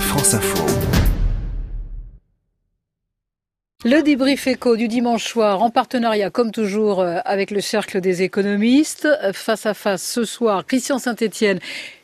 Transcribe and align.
France 0.00 0.34
Info. 0.34 0.64
Le 3.84 4.02
débrief 4.02 4.46
éco 4.46 4.76
du 4.76 4.88
dimanche 4.88 5.24
soir 5.24 5.62
en 5.62 5.70
partenariat 5.70 6.30
comme 6.30 6.50
toujours 6.50 7.00
euh, 7.00 7.18
avec 7.24 7.50
le 7.50 7.60
Cercle 7.60 8.00
des 8.00 8.22
économistes. 8.22 9.08
Face 9.32 9.66
à 9.66 9.74
face 9.74 10.02
ce 10.02 10.24
soir, 10.24 10.66
Christian 10.66 10.98
Saint-Etienne 10.98 11.60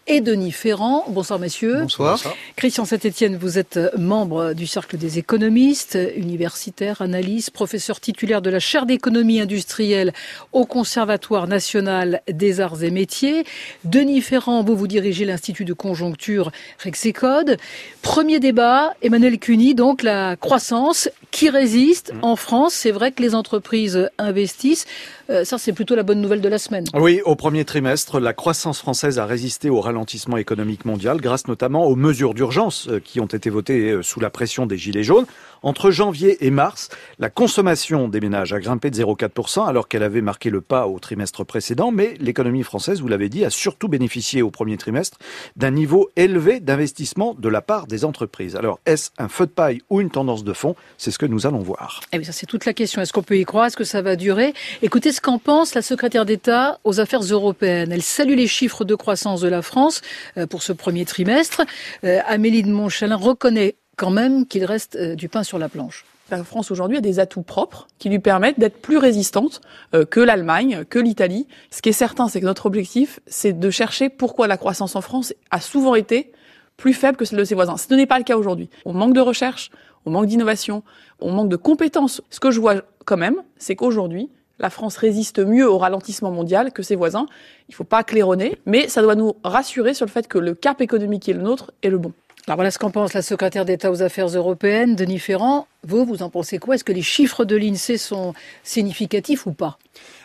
et 0.07 0.21
Denis 0.21 0.53
Ferrand. 0.53 1.05
Bonsoir 1.09 1.39
messieurs. 1.39 1.81
Bonsoir. 1.83 2.21
Christian 2.57 2.85
Saint-Etienne, 2.85 3.37
vous 3.37 3.59
êtes 3.59 3.79
membre 3.99 4.53
du 4.53 4.67
Cercle 4.67 4.97
des 4.97 5.19
économistes, 5.19 5.99
universitaire, 6.17 7.03
analyste, 7.03 7.51
professeur 7.51 8.01
titulaire 8.01 8.43
de 8.43 8.51
la 8.51 8.59
chaire 8.59 8.87
d'économie 8.87 9.41
industrielle 9.41 10.13
au 10.53 10.67
Conservatoire 10.67 11.47
national 11.47 12.23
des 12.29 12.61
arts 12.61 12.83
et 12.83 12.91
métiers. 12.91 13.45
Denis 13.85 14.21
Ferrand, 14.21 14.63
vous 14.65 14.77
vous 14.77 14.89
dirigez 14.89 15.25
l'Institut 15.25 15.65
de 15.65 15.73
conjoncture 15.73 16.51
Rexecode. 16.83 17.57
Premier 18.03 18.41
débat, 18.41 18.95
Emmanuel 19.03 19.39
Cuny, 19.39 19.75
donc 19.75 20.03
la 20.03 20.37
croissance 20.37 21.09
qui 21.31 21.49
résiste 21.49 22.13
mmh. 22.13 22.25
en 22.25 22.37
France. 22.37 22.75
C'est 22.75 22.91
vrai 22.91 23.13
que 23.13 23.23
les 23.23 23.35
entreprises 23.35 24.11
investissent. 24.19 24.87
Euh, 25.31 25.45
ça, 25.45 25.59
c'est 25.59 25.73
plutôt 25.73 25.95
la 25.95 26.03
bonne 26.03 26.21
nouvelle 26.21 26.41
de 26.41 26.49
la 26.49 26.59
semaine. 26.59 26.85
Oui, 26.95 27.21
au 27.25 27.37
premier 27.37 27.65
trimestre, 27.65 28.21
la 28.21 28.33
croissance 28.33 28.79
française 28.79 29.19
a 29.19 29.27
résisté 29.27 29.71
au 29.71 29.81
ralentissement 29.93 30.39
économique 30.39 30.85
mondial 30.85 31.21
grâce 31.21 31.47
notamment 31.47 31.87
aux 31.87 31.97
mesures 31.97 32.35
d'urgence 32.35 32.89
euh, 32.89 32.99
qui 32.99 33.21
ont 33.21 33.27
été 33.27 33.51
votées 33.51 33.91
euh, 33.91 34.03
sous 34.03 34.21
la 34.21 34.31
pression 34.31 34.67
des 34.67 34.79
Gilets 34.79 35.05
jaunes. 35.05 35.27
Entre 35.63 35.91
janvier 35.91 36.45
et 36.45 36.51
mars, 36.51 36.89
la 37.19 37.31
consommation 37.31 38.09
des 38.09 38.21
ménages 38.21 38.53
a 38.53 38.59
grimpé 38.59 38.91
de 38.91 38.97
0,4% 38.97 39.67
alors 39.67 39.87
qu'elle 39.87 40.03
avait 40.03 40.21
marqué 40.21 40.51
le 40.51 40.61
pas 40.61 40.87
au 40.87 40.99
trimestre 40.99 41.45
précédent, 41.45 41.93
mais 41.93 42.15
l'économie 42.19 42.65
française, 42.65 43.01
vous 43.01 43.09
l'avez 43.09 43.29
dit, 43.29 43.45
a 43.45 43.51
surtout 43.51 43.89
bénéficié 43.89 44.43
au 44.43 44.51
premier 44.51 44.77
trimestre 44.77 45.19
d'un 45.57 45.71
niveau 45.71 46.11
élevé 46.17 46.61
d'investissement 46.61 47.35
de 47.39 47.49
la 47.49 47.63
part 47.63 47.87
des 47.87 48.05
entreprises. 48.05 48.57
Alors, 48.57 48.81
est-ce 48.87 49.11
un 49.19 49.29
feu 49.29 49.47
de 49.47 49.53
paille 49.53 49.83
ou 49.89 50.01
une 50.01 50.11
tendance 50.11 50.43
de 50.43 50.53
fond? 50.53 50.75
C'est 50.99 51.11
ce 51.11 51.19
que 51.19 51.27
nous 51.27 51.47
allons 51.47 51.61
voir. 51.61 52.01
Eh 52.13 52.19
bien, 52.19 52.27
ça 52.27 52.33
c'est 52.33 52.47
toute 52.47 52.65
la 52.65 52.75
question. 52.75 53.01
Est-ce 53.01 53.13
qu'on 53.13 53.23
peut 53.23 53.39
y 53.39 53.45
croire? 53.45 53.67
Est-ce 53.67 53.77
que 53.77 53.85
ça 53.85 54.03
va 54.03 54.17
durer? 54.17 54.55
Écoutez 54.83 55.13
ce 55.13 55.21
qu'en 55.21 55.39
pense 55.39 55.75
la 55.75 55.83
secrétaire 55.83 56.25
d'État 56.25 56.81
aux 56.85 57.01
affaires 57.01 57.23
européennes. 57.23 57.93
Elle 57.93 58.03
salue 58.03 58.35
les 58.35 58.49
chiffres 58.49 58.85
de 58.85 58.95
croissance 58.95 59.41
de 59.41 59.49
la 59.49 59.63
France 59.63 60.01
euh, 60.37 60.47
pour 60.47 60.63
ce 60.63 60.73
premier 60.73 61.05
trimestre. 61.05 61.63
Euh, 62.05 62.21
Amélie 62.27 62.63
de 62.63 62.71
Montchalin 62.71 63.17
reconnaît 63.17 63.77
quand 63.97 64.11
même 64.11 64.47
qu'il 64.47 64.65
reste 64.65 64.97
euh, 64.97 65.15
du 65.15 65.29
pain 65.29 65.43
sur 65.43 65.59
la 65.59 65.69
planche. 65.69 66.05
La 66.31 66.43
France 66.45 66.71
aujourd'hui 66.71 66.97
a 66.97 67.01
des 67.03 67.21
atouts 67.21 67.43
propres 67.43 67.89
qui 67.99 68.09
lui 68.09 68.19
permettent 68.19 68.59
d'être 68.59 68.81
plus 68.81 68.97
résistante 68.97 69.61
euh, 69.95 70.05
que 70.05 70.21
l'Allemagne, 70.21 70.85
que 70.89 70.99
l'Italie. 70.99 71.47
Ce 71.71 71.83
qui 71.83 71.91
est 71.91 71.93
certain, 71.93 72.29
c'est 72.29 72.41
que 72.41 72.47
notre 72.47 72.67
objectif, 72.67 73.21
c'est 73.27 73.53
de 73.53 73.71
chercher 73.71 74.09
pourquoi 74.09 74.47
la 74.47 74.57
croissance 74.57 74.97
en 74.97 75.03
France 75.03 75.35
a 75.51 75.61
souvent 75.61 75.95
été 75.95 76.33
plus 76.77 76.95
faible 76.95 77.17
que 77.17 77.25
celle 77.25 77.39
de 77.39 77.45
ses 77.45 77.55
voisins. 77.55 77.77
Ce 77.77 77.93
n'est 77.95 78.07
pas 78.07 78.19
le 78.19 78.25
cas 78.25 78.37
aujourd'hui. 78.37 78.71
On 78.87 78.95
manque 78.95 79.13
de 79.15 79.21
recherche, 79.21 79.71
on 80.07 80.11
manque 80.11 80.27
d'innovation, 80.27 80.83
on 81.21 81.33
manque 81.33 81.49
de 81.49 81.57
compétences. 81.57 82.23
Ce 82.31 82.41
que 82.41 82.51
je 82.51 82.61
vois 82.61 82.77
quand 83.05 83.17
même, 83.17 83.37
c'est 83.59 83.77
qu'aujourd'hui, 83.77 84.31
la 84.59 84.71
France 84.71 84.97
résiste 84.97 85.39
mieux 85.39 85.69
au 85.69 85.77
ralentissement 85.77 86.31
mondial 86.31 86.73
que 86.73 86.83
ses 86.83 86.97
voisins. 86.97 87.27
Il 87.69 87.73
ne 87.73 87.75
faut 87.75 87.85
pas 87.85 88.05
claironner, 88.05 88.59
mais 88.65 88.89
ça 88.89 89.03
doit 89.03 89.17
nous 89.17 89.35
rassurer 89.45 89.93
sur 89.93 90.07
le 90.07 90.11
fait 90.11 90.29
que 90.29 90.39
le 90.39 90.55
cap 90.55 90.81
économique 90.81 91.25
qui 91.25 91.31
est 91.31 91.35
le 91.35 91.43
nôtre 91.43 91.73
est 91.83 91.91
le 91.91 91.99
bon. 91.99 92.13
Alors 92.49 92.57
voilà 92.57 92.73
ce 92.73 92.79
qu'en 92.79 92.91
pense 92.91 93.15
la 93.15 93.23
secrétaire 93.23 93.65
d'État 93.65 93.93
aux 93.93 94.03
Affaires 94.03 94.27
européennes, 94.27 94.97
Denis 94.97 95.21
Ferrand. 95.21 95.69
Vous, 95.87 96.05
vous 96.05 96.23
en 96.25 96.31
pensez 96.31 96.59
quoi? 96.59 96.75
Est-ce 96.75 96.83
que 96.83 96.93
les 96.93 97.03
chiffres 97.03 97.45
de 97.45 97.55
l'INSEE 97.55 97.99
sont 97.99 98.35
significatifs 98.65 99.47
ou 99.47 99.53
pas? 99.53 99.79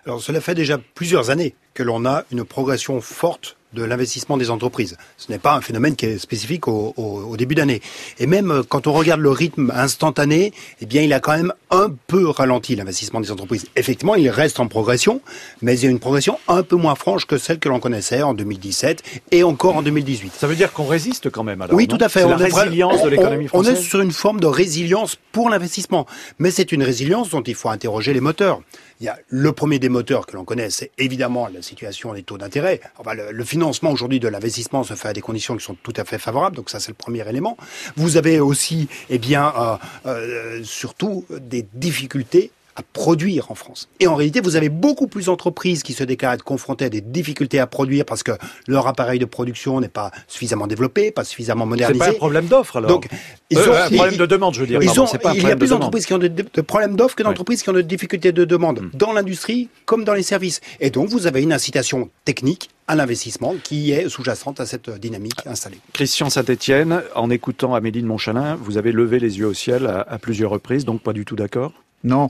Alors 0.04 0.20
cela 0.20 0.42
fait 0.42 0.56
déjà 0.56 0.80
plusieurs 0.96 1.30
années 1.30 1.54
que 1.76 1.84
l'on 1.84 2.06
a 2.06 2.24
une 2.32 2.44
progression 2.44 3.02
forte 3.02 3.57
de 3.74 3.84
l'investissement 3.84 4.38
des 4.38 4.50
entreprises. 4.50 4.98
Ce 5.18 5.32
n'est 5.32 5.40
pas 5.40 5.54
un 5.56 5.62
phénomène 5.62 5.96
qui 5.96 6.06
est 6.06 6.18
spécifique 6.18 6.68
au, 6.68 6.94
au, 6.96 7.04
au 7.30 7.38
début 7.38 7.56
d'année. 7.56 7.82
Et 8.20 8.26
même 8.28 8.52
euh, 8.52 8.64
quand 8.68 8.88
on 8.88 8.94
regarde 8.94 9.20
le 9.20 9.30
rythme 9.30 9.72
instantané, 9.76 10.54
eh 10.82 10.86
bien, 10.86 11.02
il 11.02 11.12
a 11.14 11.20
quand 11.20 11.36
même 11.36 11.54
un 11.70 11.90
peu 12.08 12.28
ralenti 12.30 12.76
l'investissement 12.76 13.20
des 13.20 13.32
entreprises. 13.32 13.66
Effectivement, 13.76 14.16
il 14.16 14.30
reste 14.30 14.60
en 14.60 14.68
progression, 14.68 15.22
mais 15.62 15.76
il 15.78 15.84
y 15.84 15.88
a 15.88 15.90
une 15.90 16.00
progression 16.00 16.40
un 16.48 16.64
peu 16.64 16.76
moins 16.76 16.96
franche 16.96 17.26
que 17.26 17.38
celle 17.38 17.60
que 17.60 17.68
l'on 17.70 17.80
connaissait 17.80 18.22
en 18.22 18.34
2017 18.34 19.04
et 19.32 19.44
encore 19.44 19.76
en 19.76 19.82
2018. 19.82 20.34
Ça 20.38 20.48
veut 20.48 20.56
dire 20.56 20.72
qu'on 20.72 20.86
résiste 20.86 21.30
quand 21.30 21.44
même 21.44 21.62
alors 21.62 21.76
Oui, 21.76 21.88
tout 21.88 21.98
à 22.00 22.10
fait. 22.10 22.24
on 22.24 22.30
la 22.30 22.38
résilience 22.38 23.04
de 23.04 23.10
l'économie 23.10 23.48
française. 23.48 23.74
On 23.74 23.78
est 23.78 23.82
sur 23.82 24.00
une 24.02 24.12
forme 24.12 24.40
de 24.40 24.48
résilience 24.48 25.18
pour 25.32 25.50
l'investissement, 25.50 26.06
mais 26.40 26.52
c'est 26.52 26.72
une 26.72 26.84
résilience 26.84 27.30
dont 27.30 27.42
il 27.44 27.56
faut 27.56 27.70
interroger 27.70 28.14
les 28.14 28.22
moteurs. 28.22 28.62
Il 29.00 29.06
y 29.06 29.10
a 29.10 29.18
le 29.28 29.52
premier 29.52 29.80
des 29.80 29.90
moteurs 29.90 30.26
que 30.26 30.36
l'on 30.36 30.46
connaît, 30.46 30.70
c'est 30.70 30.92
évidemment 30.98 31.48
la 31.48 31.62
situation 31.62 32.14
des 32.14 32.24
taux 32.24 32.38
d'intérêt. 32.38 32.82
Enfin, 32.98 33.14
le, 33.14 33.32
le, 33.32 33.44
financement 33.44 33.92
aujourd'hui 33.92 34.20
de 34.20 34.28
l'investissement 34.28 34.84
se 34.84 34.96
fait 34.96 35.10
à 35.10 35.14
des 35.14 35.22
conditions 35.22 35.56
qui 35.56 35.64
sont 35.64 35.76
tout 35.82 35.94
à 35.96 36.04
fait 36.04 36.18
favorables, 36.18 36.56
donc 36.56 36.70
ça 36.70 36.80
c'est 36.80 36.90
le 36.90 36.96
premier 36.96 37.28
élément. 37.28 37.58
Vous 37.96 38.18
avez 38.18 38.40
aussi, 38.40 38.88
eh 39.10 39.20
bien, 39.20 39.54
euh, 39.58 39.78
euh, 40.08 40.64
surtout 40.64 41.26
des 41.30 41.68
difficultés 41.74 42.52
à 42.78 42.84
produire 42.94 43.50
en 43.50 43.56
France. 43.56 43.90
Et 44.00 44.08
en 44.08 44.16
réalité, 44.16 44.40
vous 44.40 44.56
avez 44.56 44.70
beaucoup 44.70 45.08
plus 45.08 45.26
d'entreprises 45.26 45.82
qui 45.82 45.94
se 45.94 46.04
déclarent 46.04 46.34
être 46.34 46.44
confrontées 46.44 46.86
à 46.86 46.90
des 46.90 47.02
difficultés 47.02 47.60
à 47.60 47.66
produire 47.66 48.06
parce 48.06 48.22
que 48.22 48.32
leur 48.68 48.88
appareil 48.88 49.18
de 49.18 49.26
production 49.26 49.82
n'est 49.82 49.90
pas 49.90 50.12
suffisamment 50.28 50.68
développé, 50.68 51.12
pas 51.12 51.24
suffisamment 51.24 51.66
modernisé. 51.66 52.00
C'est 52.00 52.12
pas 52.12 52.16
un 52.16 52.18
problème 52.18 52.46
d'offre 52.46 52.78
alors. 52.78 52.92
Donc, 52.92 53.08
ils 53.50 53.58
euh, 53.58 53.70
ont 53.70 53.74
un 53.74 53.90
problème 53.90 54.18
de 54.18 54.26
demande, 54.28 54.54
je 54.54 54.62
veux 54.62 54.68
dire. 54.68 54.82
Ils 54.82 55.02
ont, 55.02 55.08
pas 55.08 55.34
il 55.34 55.42
y 55.42 55.52
a 55.52 55.56
plus 55.56 55.72
d'entreprises 55.72 56.06
qui 56.06 56.14
ont 56.14 56.20
de, 56.20 56.28
de 56.28 56.62
problèmes 56.62 56.96
d'offre 56.96 57.16
que 57.16 57.24
d'entreprises 57.24 57.64
qui 57.64 57.70
ont 57.70 57.74
de 57.74 57.82
difficultés 57.82 58.32
de 58.32 58.46
demande, 58.46 58.82
mmh. 58.82 58.90
dans 58.94 59.12
l'industrie 59.12 59.70
comme 59.86 60.04
dans 60.04 60.14
les 60.14 60.24
services. 60.24 60.62
Et 60.80 60.92
donc, 60.92 61.10
vous 61.10 61.26
avez 61.26 61.42
une 61.42 61.54
incitation 61.54 62.12
technique 62.26 62.70
à 62.88 62.96
l'investissement 62.96 63.56
qui 63.64 63.92
est 63.92 64.08
sous-jacente 64.08 64.60
à 64.60 64.68
cette 64.68 64.90
dynamique 64.92 65.46
installée. 65.48 65.80
Christian 65.94 66.30
Saint-Etienne, 66.30 67.02
en 67.16 67.30
écoutant 67.32 67.74
Amélie 67.74 68.04
de 68.04 68.08
Montchalin, 68.08 68.56
vous 68.62 68.78
avez 68.78 68.92
levé 68.92 69.20
les 69.20 69.40
yeux 69.40 69.48
au 69.48 69.54
ciel 69.54 69.88
à, 69.88 70.02
à 70.02 70.20
plusieurs 70.20 70.52
reprises, 70.52 70.86
donc 70.86 71.02
pas 71.02 71.14
du 71.14 71.26
tout 71.26 71.36
d'accord 71.36 71.74
Non, 72.04 72.30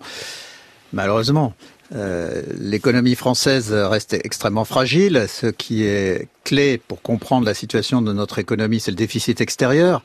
malheureusement. 0.94 1.54
Euh, 1.96 2.42
l'économie 2.60 3.16
française 3.16 3.72
reste 3.72 4.14
extrêmement 4.14 4.66
fragile. 4.66 5.26
Ce 5.30 5.48
qui 5.48 5.84
est 5.84 6.28
clé 6.48 6.78
pour 6.78 7.02
comprendre 7.02 7.46
la 7.46 7.54
situation 7.54 8.02
de 8.02 8.14
notre 8.14 8.40
économie, 8.40 8.80
c'est 8.80 8.92
le 8.92 8.96
déficit 8.96 9.42
extérieur. 9.42 10.02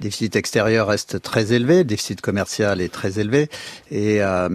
Le 0.00 0.04
déficit 0.06 0.34
extérieur 0.34 0.88
reste 0.88 1.22
très 1.22 1.52
élevé, 1.52 1.78
le 1.78 1.84
déficit 1.84 2.20
commercial 2.20 2.80
est 2.80 2.92
très 2.92 3.20
élevé, 3.20 3.48
et 3.92 4.20
euh, 4.20 4.48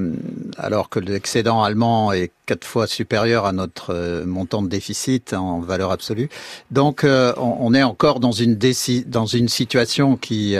alors 0.57 0.89
que 0.89 0.99
l'excédent 0.99 1.63
allemand 1.63 2.11
est 2.11 2.31
quatre 2.45 2.67
fois 2.67 2.87
supérieur 2.87 3.45
à 3.45 3.53
notre 3.53 3.93
euh, 3.93 4.25
montant 4.25 4.61
de 4.61 4.67
déficit 4.67 5.31
en 5.31 5.61
valeur 5.61 5.91
absolue. 5.91 6.29
Donc 6.71 7.05
euh, 7.05 7.33
on, 7.37 7.73
est 7.73 7.83
encore 7.83 8.19
dans 8.19 8.33
une, 8.33 8.59
dans 9.05 9.25
une 9.27 9.47
situation 9.47 10.17
qui 10.17 10.57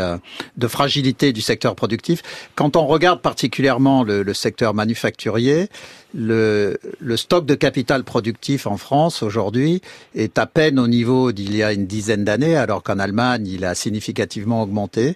de 0.55 0.67
fragilité 0.67 1.33
du 1.33 1.41
secteur 1.41 1.75
productif. 1.75 2.21
Quand 2.55 2.77
on 2.77 2.87
regarde 2.87 3.21
particulièrement 3.21 4.03
le, 4.03 4.23
le 4.23 4.33
secteur 4.33 4.73
manufacturier, 4.73 5.67
le, 6.13 6.79
le, 6.99 7.17
stock 7.17 7.45
de 7.45 7.53
capital 7.53 8.03
productif 8.03 8.65
en 8.65 8.77
France 8.77 9.21
aujourd'hui 9.21 9.81
est 10.15 10.39
à 10.39 10.47
peine 10.47 10.68
au 10.77 10.87
niveau 10.87 11.31
d'il 11.31 11.55
y 11.55 11.63
a 11.63 11.73
une 11.73 11.87
dizaine 11.87 12.23
d'années, 12.23 12.55
alors 12.55 12.83
qu'en 12.83 12.99
Allemagne, 12.99 13.47
il 13.47 13.65
a 13.65 13.73
significativement 13.73 14.61
augmenté. 14.61 15.15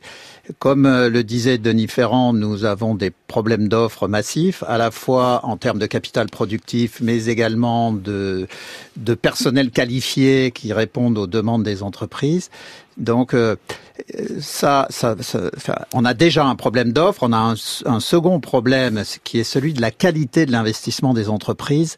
Comme 0.60 0.88
le 0.88 1.24
disait 1.24 1.58
Denis 1.58 1.88
Ferrand, 1.88 2.34
nous 2.34 2.66
avons 2.66 2.96
des 2.96 3.12
problèmes 3.12 3.68
d'offres 3.68 4.08
massifs, 4.08 4.64
à 4.68 4.78
la 4.78 4.90
fois 4.92 5.42
en 5.44 5.58
termes 5.58 5.80
de 5.80 5.86
capital 5.86 6.28
productif, 6.30 7.00
mais 7.02 7.26
également 7.26 7.94
de, 7.94 8.48
de 8.98 9.14
personnel 9.14 9.70
qualifié 9.70 10.52
qui 10.52 10.74
répondent 10.74 11.18
aux 11.18 11.28
demandes 11.28 11.64
des 11.64 11.84
entreprises. 11.84 12.50
Donc 12.98 13.34
euh, 13.34 13.56
ça, 14.40 14.88
ça, 14.90 15.16
ça 15.20 15.40
enfin, 15.56 15.76
on 15.94 16.04
a 16.06 16.14
déjà 16.14 16.46
un 16.46 16.56
problème 16.56 16.94
d'offre. 16.94 17.24
On 17.24 17.32
a 17.32 17.38
un, 17.38 17.54
un, 17.86 18.00
second 18.00 18.40
problème 18.40 19.04
qui 19.24 19.40
est 19.40 19.44
celui 19.44 19.74
de 19.74 19.82
la 19.82 19.92
qualité 19.92 20.46
de 20.46 20.52
l'investissement 20.52 21.14
des 21.14 21.30
entreprises. 21.30 21.98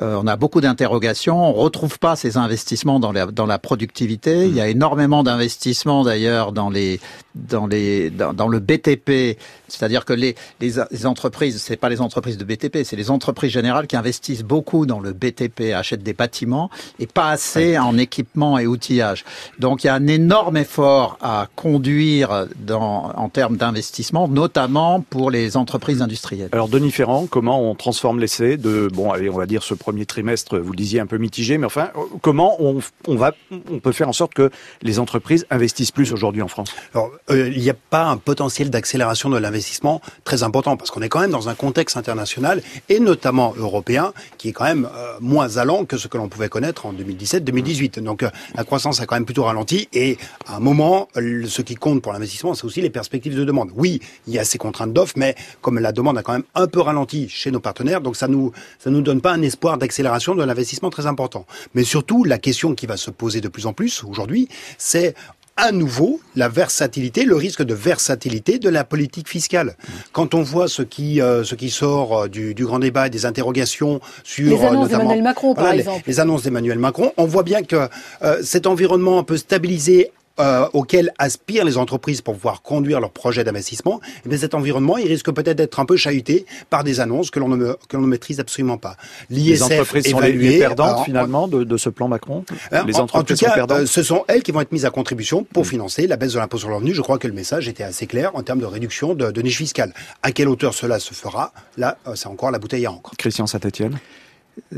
Euh, 0.00 0.18
on 0.22 0.26
a 0.26 0.36
beaucoup 0.36 0.60
d'interrogations. 0.60 1.42
On 1.42 1.52
retrouve 1.52 1.98
pas 1.98 2.16
ces 2.16 2.36
investissements 2.36 3.00
dans 3.00 3.12
la, 3.12 3.26
dans 3.26 3.46
la 3.46 3.58
productivité. 3.58 4.46
Mmh. 4.46 4.48
Il 4.48 4.54
y 4.56 4.60
a 4.60 4.68
énormément 4.68 5.22
d'investissements 5.22 6.04
d'ailleurs 6.04 6.52
dans 6.52 6.70
les 6.70 7.00
dans 7.34 7.66
les 7.66 8.10
dans, 8.10 8.32
dans 8.32 8.48
le 8.48 8.60
BTP, 8.60 9.38
c'est-à-dire 9.66 10.04
que 10.04 10.12
les, 10.12 10.36
les, 10.60 10.74
les 10.90 11.06
entreprises, 11.06 11.60
c'est 11.60 11.76
pas 11.76 11.88
les 11.88 12.00
entreprises 12.00 12.38
de 12.38 12.44
BTP, 12.44 12.84
c'est 12.84 12.96
les 12.96 13.10
entreprises 13.10 13.50
générales 13.50 13.88
qui 13.88 13.96
investissent 13.96 14.44
beaucoup 14.44 14.86
dans 14.86 15.00
le 15.00 15.12
BTP, 15.12 15.72
achètent 15.74 16.04
des 16.04 16.12
bâtiments 16.12 16.70
et 17.00 17.06
pas 17.06 17.30
assez 17.30 17.76
en 17.76 17.98
équipement 17.98 18.58
et 18.58 18.66
outillage. 18.66 19.24
Donc 19.58 19.82
il 19.82 19.88
y 19.88 19.90
a 19.90 19.94
un 19.94 20.06
énorme 20.06 20.33
effort 20.54 21.18
à 21.20 21.48
conduire 21.54 22.46
dans, 22.58 23.12
en 23.16 23.28
termes 23.28 23.56
d'investissement, 23.56 24.28
notamment 24.28 25.00
pour 25.00 25.30
les 25.30 25.56
entreprises 25.56 26.02
industrielles. 26.02 26.48
Alors 26.52 26.68
Denis 26.68 26.90
Ferrand, 26.90 27.26
comment 27.26 27.62
on 27.62 27.74
transforme 27.74 28.20
l'essai 28.20 28.56
de 28.56 28.88
bon, 28.92 29.12
allez, 29.12 29.30
on 29.30 29.36
va 29.36 29.46
dire 29.46 29.62
ce 29.62 29.74
premier 29.74 30.06
trimestre, 30.06 30.58
vous 30.58 30.72
le 30.72 30.76
disiez 30.76 31.00
un 31.00 31.06
peu 31.06 31.18
mitigé, 31.18 31.58
mais 31.58 31.66
enfin, 31.66 31.90
comment 32.20 32.56
on 32.60 32.80
on 33.06 33.16
va, 33.16 33.32
on 33.70 33.78
peut 33.78 33.92
faire 33.92 34.08
en 34.08 34.12
sorte 34.12 34.34
que 34.34 34.50
les 34.82 34.98
entreprises 34.98 35.46
investissent 35.50 35.90
plus 35.90 36.12
aujourd'hui 36.12 36.42
en 36.42 36.48
France? 36.48 36.74
Alors, 36.94 37.10
euh, 37.30 37.50
il 37.54 37.60
n'y 37.60 37.70
a 37.70 37.74
pas 37.74 38.04
un 38.04 38.16
potentiel 38.16 38.70
d'accélération 38.70 39.30
de 39.30 39.38
l'investissement 39.38 40.00
très 40.24 40.42
important 40.42 40.76
parce 40.76 40.90
qu'on 40.90 41.02
est 41.02 41.08
quand 41.08 41.20
même 41.20 41.30
dans 41.30 41.48
un 41.48 41.54
contexte 41.54 41.96
international 41.96 42.62
et 42.88 43.00
notamment 43.00 43.54
européen 43.56 44.12
qui 44.38 44.48
est 44.48 44.52
quand 44.52 44.64
même 44.64 44.88
euh, 44.94 45.14
moins 45.20 45.56
allant 45.56 45.84
que 45.84 45.96
ce 45.96 46.08
que 46.08 46.16
l'on 46.16 46.28
pouvait 46.28 46.48
connaître 46.48 46.86
en 46.86 46.92
2017-2018. 46.92 48.00
Donc, 48.00 48.22
euh, 48.22 48.30
la 48.54 48.64
croissance 48.64 49.00
a 49.00 49.06
quand 49.06 49.16
même 49.16 49.24
plutôt 49.24 49.44
ralenti 49.44 49.88
et 49.92 50.18
à 50.46 50.56
un 50.56 50.60
moment, 50.60 51.08
ce 51.14 51.62
qui 51.62 51.74
compte 51.74 52.02
pour 52.02 52.12
l'investissement, 52.12 52.54
c'est 52.54 52.64
aussi 52.64 52.80
les 52.80 52.90
perspectives 52.90 53.36
de 53.36 53.44
demande. 53.44 53.70
Oui, 53.76 54.00
il 54.26 54.34
y 54.34 54.38
a 54.38 54.44
ces 54.44 54.58
contraintes 54.58 54.92
d'offres, 54.92 55.14
mais 55.16 55.34
comme 55.60 55.78
la 55.78 55.92
demande 55.92 56.18
a 56.18 56.22
quand 56.22 56.32
même 56.32 56.44
un 56.54 56.66
peu 56.66 56.80
ralenti 56.80 57.28
chez 57.28 57.50
nos 57.50 57.60
partenaires, 57.60 58.00
donc 58.00 58.16
ça 58.16 58.28
nous 58.28 58.52
ça 58.78 58.90
nous 58.90 59.02
donne 59.02 59.20
pas 59.20 59.32
un 59.32 59.42
espoir 59.42 59.78
d'accélération 59.78 60.34
de 60.34 60.44
l'investissement 60.44 60.90
très 60.90 61.06
important. 61.06 61.46
Mais 61.74 61.84
surtout, 61.84 62.24
la 62.24 62.38
question 62.38 62.74
qui 62.74 62.86
va 62.86 62.96
se 62.96 63.10
poser 63.10 63.40
de 63.40 63.48
plus 63.48 63.66
en 63.66 63.72
plus 63.72 64.04
aujourd'hui, 64.04 64.48
c'est 64.78 65.14
à 65.56 65.72
nouveau 65.72 66.20
la 66.34 66.48
versatilité, 66.48 67.24
le 67.24 67.36
risque 67.36 67.62
de 67.62 67.74
versatilité 67.74 68.58
de 68.58 68.68
la 68.68 68.84
politique 68.84 69.28
fiscale. 69.28 69.76
Quand 70.12 70.34
on 70.34 70.42
voit 70.42 70.68
ce 70.68 70.82
qui 70.82 71.20
euh, 71.20 71.44
ce 71.44 71.54
qui 71.54 71.70
sort 71.70 72.22
euh, 72.22 72.28
du, 72.28 72.54
du, 72.54 72.64
grand 72.64 72.80
débat, 72.80 73.08
des 73.08 73.24
interrogations 73.24 74.00
sur 74.24 74.58
les 74.58 74.64
annonces 74.64 74.88
d'Emmanuel 74.88 75.22
Macron, 75.22 75.54
par 75.54 75.72
exemple, 75.72 76.02
les, 76.06 76.20
annonces 76.20 76.42
d'Emmanuel 76.42 76.78
Macron, 76.78 77.12
on 77.16 77.26
voit 77.26 77.44
bien 77.44 77.62
que 77.62 77.88
euh, 78.22 78.42
cet 78.42 78.66
environnement 78.66 79.18
un 79.18 79.22
peu 79.22 79.36
stabilisé 79.36 80.10
euh, 80.40 80.68
auquel 80.72 81.12
aspirent 81.18 81.64
les 81.64 81.78
entreprises 81.78 82.20
pour 82.20 82.34
pouvoir 82.34 82.62
conduire 82.62 83.00
leurs 83.00 83.12
projets 83.12 83.44
d'investissement, 83.44 84.00
eh 84.28 84.36
cet 84.36 84.54
environnement, 84.54 84.96
il 84.96 85.06
risque 85.06 85.30
peut-être 85.30 85.56
d'être 85.56 85.78
un 85.78 85.84
peu 85.84 85.96
chahuté 85.96 86.44
par 86.70 86.82
des 86.82 87.00
annonces 87.00 87.30
que 87.30 87.38
l'on 87.38 87.48
ne, 87.48 87.74
que 87.88 87.96
l'on 87.96 88.02
ne 88.02 88.08
maîtrise 88.08 88.40
absolument 88.40 88.76
pas. 88.76 88.96
Les 89.30 89.62
entreprises 89.62 90.10
sont 90.10 90.20
les 90.20 90.58
perdantes 90.58 91.04
finalement 91.04 91.46
de, 91.46 91.62
de, 91.64 91.76
ce 91.76 91.88
plan 91.88 92.08
Macron. 92.08 92.44
Euh, 92.72 92.82
les 92.84 92.96
entreprises 92.96 93.44
en, 93.44 93.50
tout 93.50 93.66
cas, 93.66 93.74
euh, 93.74 93.86
ce 93.86 94.02
sont 94.02 94.24
elles 94.28 94.42
qui 94.42 94.50
vont 94.50 94.60
être 94.60 94.72
mises 94.72 94.84
à 94.84 94.90
contribution 94.90 95.44
pour 95.44 95.62
mm. 95.62 95.66
financer 95.66 96.06
la 96.06 96.16
baisse 96.16 96.32
de 96.32 96.38
l'impôt 96.38 96.58
sur 96.58 96.68
le 96.68 96.74
revenu. 96.74 96.94
Je 96.94 97.02
crois 97.02 97.18
que 97.18 97.28
le 97.28 97.34
message 97.34 97.68
était 97.68 97.84
assez 97.84 98.06
clair 98.06 98.34
en 98.34 98.42
termes 98.42 98.60
de 98.60 98.66
réduction 98.66 99.14
de, 99.14 99.30
de 99.30 99.42
niche 99.42 99.58
fiscale. 99.58 99.94
À 100.22 100.32
quelle 100.32 100.48
hauteur 100.48 100.74
cela 100.74 100.98
se 100.98 101.14
fera? 101.14 101.52
Là, 101.76 101.96
c'est 102.14 102.26
encore 102.26 102.50
la 102.50 102.58
bouteille 102.58 102.86
à 102.86 102.92
encre. 102.92 103.12
Christian 103.16 103.46
Saint-Etienne 103.46 103.98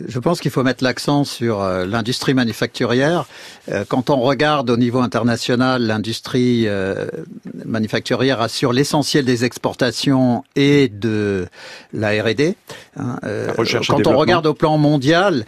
je 0.09 0.19
pense 0.19 0.41
qu'il 0.41 0.51
faut 0.51 0.63
mettre 0.63 0.85
l'accent 0.85 1.25
sur 1.25 1.63
euh, 1.63 1.87
l'industrie 1.87 2.35
manufacturière. 2.35 3.27
Euh, 3.71 3.85
quand 3.87 4.11
on 4.11 4.21
regarde 4.21 4.71
au 4.71 4.77
niveau 4.77 5.01
international, 5.01 5.83
l'industrie 5.83 6.67
euh, 6.67 7.07
manufacturière 7.65 8.41
assure 8.41 8.73
l'essentiel 8.73 9.25
des 9.25 9.45
exportations 9.45 10.45
et 10.55 10.89
de 10.89 11.47
la 11.93 12.11
R&D. 12.23 12.57
Hein, 12.97 13.19
quand 13.87 14.07
on 14.07 14.17
regarde 14.17 14.47
au 14.47 14.55
plan 14.55 14.79
mondial, 14.79 15.45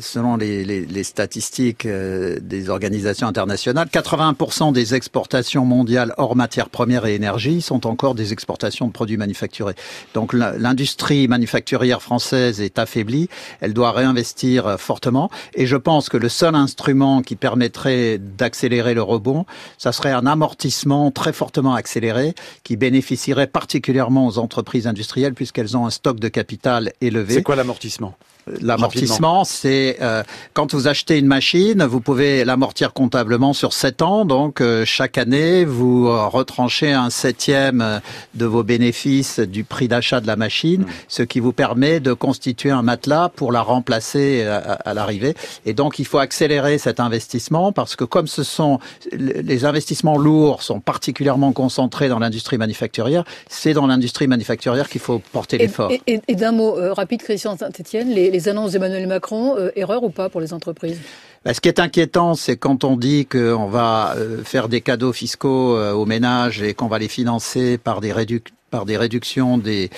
selon 0.00 0.36
les, 0.36 0.64
les, 0.64 0.84
les 0.84 1.04
statistiques 1.04 1.86
des 1.86 2.68
organisations 2.68 3.26
internationales, 3.26 3.88
80% 3.90 4.72
des 4.72 4.94
exportations 4.94 5.64
mondiales 5.64 6.14
hors 6.18 6.36
matières 6.36 6.68
premières 6.68 7.06
et 7.06 7.14
énergie 7.14 7.62
sont 7.62 7.86
encore 7.86 8.14
des 8.14 8.32
exportations 8.32 8.86
de 8.86 8.92
produits 8.92 9.16
manufacturés. 9.16 9.74
Donc 10.14 10.32
l'industrie 10.32 11.28
manufacturière 11.28 12.02
française 12.02 12.60
est 12.60 12.78
affaiblie 12.78 13.28
elle 13.62 13.72
doit 13.72 13.92
réinvestir 13.92 14.66
euh, 14.66 14.76
fortement. 14.76 15.30
Et 15.54 15.66
je 15.66 15.76
pense 15.76 16.10
que 16.10 16.18
le 16.18 16.28
seul 16.28 16.54
instrument 16.54 17.22
qui 17.22 17.36
permettrait 17.36 18.18
d'accélérer 18.18 18.92
le 18.92 19.02
rebond, 19.02 19.46
ça 19.78 19.92
serait 19.92 20.12
un 20.12 20.26
amortissement 20.26 21.10
très 21.10 21.32
fortement 21.32 21.74
accéléré 21.74 22.34
qui 22.64 22.76
bénéficierait 22.76 23.46
particulièrement 23.46 24.26
aux 24.26 24.38
entreprises 24.38 24.86
industrielles 24.86 25.34
puisqu'elles 25.34 25.76
ont 25.76 25.86
un 25.86 25.90
stock 25.90 26.20
de 26.20 26.28
capital 26.28 26.92
élevé. 27.00 27.34
C'est 27.34 27.42
quoi 27.42 27.56
l'amortissement? 27.56 28.14
L'amortissement, 28.60 29.44
c'est 29.44 29.98
euh, 30.00 30.22
quand 30.52 30.74
vous 30.74 30.88
achetez 30.88 31.18
une 31.18 31.26
machine, 31.26 31.84
vous 31.84 32.00
pouvez 32.00 32.44
l'amortir 32.44 32.92
comptablement 32.92 33.52
sur 33.52 33.72
7 33.72 34.02
ans. 34.02 34.24
Donc 34.24 34.60
euh, 34.60 34.84
chaque 34.84 35.18
année, 35.18 35.64
vous 35.64 36.08
retranchez 36.28 36.92
un 36.92 37.10
septième 37.10 38.00
de 38.34 38.46
vos 38.46 38.62
bénéfices 38.62 39.40
du 39.40 39.64
prix 39.64 39.88
d'achat 39.88 40.20
de 40.20 40.26
la 40.26 40.36
machine, 40.36 40.82
mmh. 40.82 40.86
ce 41.08 41.22
qui 41.22 41.40
vous 41.40 41.52
permet 41.52 42.00
de 42.00 42.12
constituer 42.12 42.70
un 42.70 42.82
matelas 42.82 43.28
pour 43.28 43.52
la 43.52 43.62
remplacer 43.62 44.44
à, 44.44 44.58
à 44.58 44.94
l'arrivée. 44.94 45.34
Et 45.66 45.74
donc 45.74 45.98
il 45.98 46.06
faut 46.06 46.18
accélérer 46.18 46.78
cet 46.78 47.00
investissement 47.00 47.72
parce 47.72 47.96
que 47.96 48.04
comme 48.04 48.26
ce 48.26 48.42
sont 48.42 48.78
les 49.12 49.64
investissements 49.64 50.18
lourds 50.18 50.62
sont 50.62 50.80
particulièrement 50.80 51.52
concentrés 51.52 52.08
dans 52.08 52.18
l'industrie 52.18 52.58
manufacturière, 52.58 53.24
c'est 53.48 53.72
dans 53.72 53.86
l'industrie 53.86 54.26
manufacturière 54.26 54.88
qu'il 54.88 55.00
faut 55.00 55.20
porter 55.32 55.58
l'effort. 55.58 55.90
Et, 56.06 56.20
et, 56.28 56.34
d'un 56.34 56.52
mot 56.52 56.78
euh, 56.78 56.92
rapide, 56.92 57.22
Christian 57.22 57.56
Saint-Etienne, 57.56 58.10
les 58.10 58.31
les 58.32 58.48
annonces 58.48 58.72
d'Emmanuel 58.72 59.06
Macron, 59.06 59.56
euh, 59.56 59.70
erreur 59.76 60.02
ou 60.02 60.10
pas 60.10 60.28
pour 60.28 60.40
les 60.40 60.52
entreprises? 60.52 60.98
Bah, 61.44 61.54
ce 61.54 61.60
qui 61.60 61.68
est 61.68 61.78
inquiétant, 61.78 62.34
c'est 62.34 62.56
quand 62.56 62.84
on 62.84 62.96
dit 62.96 63.26
qu'on 63.26 63.66
va 63.66 64.14
euh, 64.16 64.42
faire 64.42 64.68
des 64.68 64.80
cadeaux 64.80 65.12
fiscaux 65.12 65.76
euh, 65.76 65.92
aux 65.92 66.06
ménages 66.06 66.62
et 66.62 66.74
qu'on 66.74 66.88
va 66.88 66.98
les 66.98 67.08
financer 67.08 67.78
par 67.78 68.00
des 68.00 68.12
réductions 68.12 68.54
par 68.70 68.86
des 68.86 68.96
réductions 68.96 69.58
des, 69.58 69.90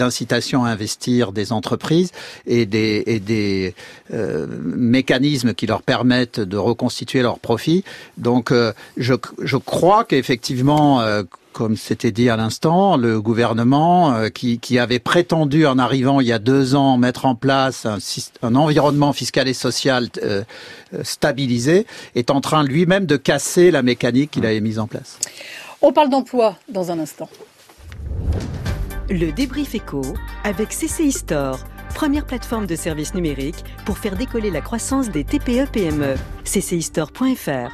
incitations 0.00 0.64
à 0.64 0.68
investir 0.68 1.32
des 1.32 1.50
entreprises 1.50 2.12
et 2.46 2.64
des, 2.64 3.74
mécanismes 4.08 5.52
qui 5.52 5.66
leur 5.66 5.82
permettent 5.82 6.38
de 6.38 6.56
reconstituer 6.56 7.22
leurs 7.22 7.40
profits. 7.40 7.82
Donc 8.16 8.52
je 8.96 9.56
crois 9.56 10.04
qu'effectivement, 10.04 11.02
comme 11.54 11.76
c'était 11.76 12.10
dit 12.10 12.28
à 12.28 12.36
l'instant, 12.36 12.96
le 12.96 13.22
gouvernement 13.22 14.12
euh, 14.12 14.28
qui, 14.28 14.58
qui, 14.58 14.78
avait 14.78 14.98
prétendu 14.98 15.66
en 15.66 15.78
arrivant 15.78 16.20
il 16.20 16.26
y 16.26 16.32
a 16.32 16.40
deux 16.40 16.74
ans 16.74 16.98
mettre 16.98 17.24
en 17.26 17.36
place 17.36 17.86
un, 17.86 17.98
un 18.42 18.54
environnement 18.56 19.12
fiscal 19.12 19.46
et 19.46 19.54
social 19.54 20.08
euh, 20.22 20.42
euh, 20.92 21.04
stabilisé 21.04 21.86
est 22.16 22.30
en 22.30 22.40
train 22.40 22.64
lui-même 22.64 23.06
de 23.06 23.16
casser 23.16 23.70
la 23.70 23.82
mécanique 23.82 24.32
qu'il 24.32 24.44
avait 24.44 24.60
mise 24.60 24.80
en 24.80 24.88
place. 24.88 25.18
On 25.80 25.92
parle 25.92 26.10
d'emploi 26.10 26.56
dans 26.68 26.90
un 26.90 26.98
instant. 26.98 27.28
Le 29.08 29.30
débrief 29.30 29.76
éco 29.76 30.02
avec 30.42 30.70
CCI 30.70 31.12
Store, 31.12 31.58
première 31.94 32.26
plateforme 32.26 32.66
de 32.66 32.74
services 32.74 33.14
numériques 33.14 33.64
pour 33.86 33.98
faire 33.98 34.16
décoller 34.16 34.50
la 34.50 34.60
croissance 34.60 35.08
des 35.08 35.22
TPE-PME. 35.22 36.16
CCIStore.fr 36.44 37.70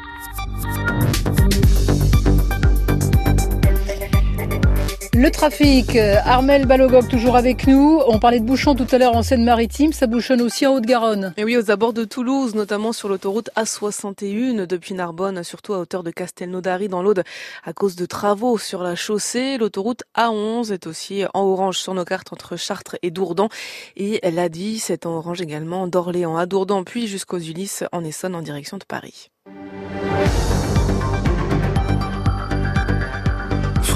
Le 5.22 5.31
trafic, 5.31 5.96
euh, 5.96 6.17
Armel 6.25 6.64
Balogog 6.64 7.06
toujours 7.06 7.37
avec 7.37 7.67
nous. 7.67 8.00
On 8.06 8.19
parlait 8.19 8.40
de 8.40 8.44
bouchons 8.46 8.75
tout 8.75 8.87
à 8.90 8.96
l'heure 8.96 9.14
en 9.14 9.22
Seine-Maritime, 9.22 9.93
ça 9.93 10.06
bouchonne 10.06 10.40
aussi 10.40 10.67
en 10.67 10.72
Haute-Garonne. 10.72 11.34
Et 11.37 11.44
oui, 11.44 11.58
aux 11.58 11.70
abords 11.70 11.93
de 11.93 12.05
Toulouse, 12.05 12.55
notamment 12.55 12.94
sur 12.94 13.11
l'autoroute 13.11 13.50
A61 13.55 14.64
depuis 14.64 14.94
Narbonne, 14.94 15.44
surtout 15.44 15.75
à 15.75 15.78
hauteur 15.78 16.05
de 16.05 16.11
Castelnaudary 16.11 16.88
dans 16.88 17.02
l'Aude, 17.02 17.22
à 17.64 17.75
cause 17.75 17.96
de 17.96 18.06
travaux 18.06 18.56
sur 18.56 18.82
la 18.82 18.94
chaussée. 18.94 19.58
L'autoroute 19.58 20.05
A11 20.17 20.72
est 20.72 20.87
aussi 20.87 21.25
en 21.34 21.43
orange 21.43 21.76
sur 21.76 21.93
nos 21.93 22.06
cartes 22.06 22.32
entre 22.32 22.56
Chartres 22.56 22.96
et 23.02 23.11
Dourdan. 23.11 23.50
Et 23.99 24.20
elle 24.22 24.38
a 24.38 24.49
dit, 24.49 24.78
c'est 24.78 25.05
en 25.05 25.11
orange 25.11 25.43
également 25.43 25.87
d'Orléans 25.87 26.38
à 26.38 26.46
Dourdan, 26.46 26.82
puis 26.82 27.08
jusqu'aux 27.08 27.40
Ulysses 27.40 27.84
en 27.93 28.05
Essonne 28.05 28.34
en 28.34 28.40
direction 28.40 28.78
de 28.78 28.84
Paris. 28.84 29.28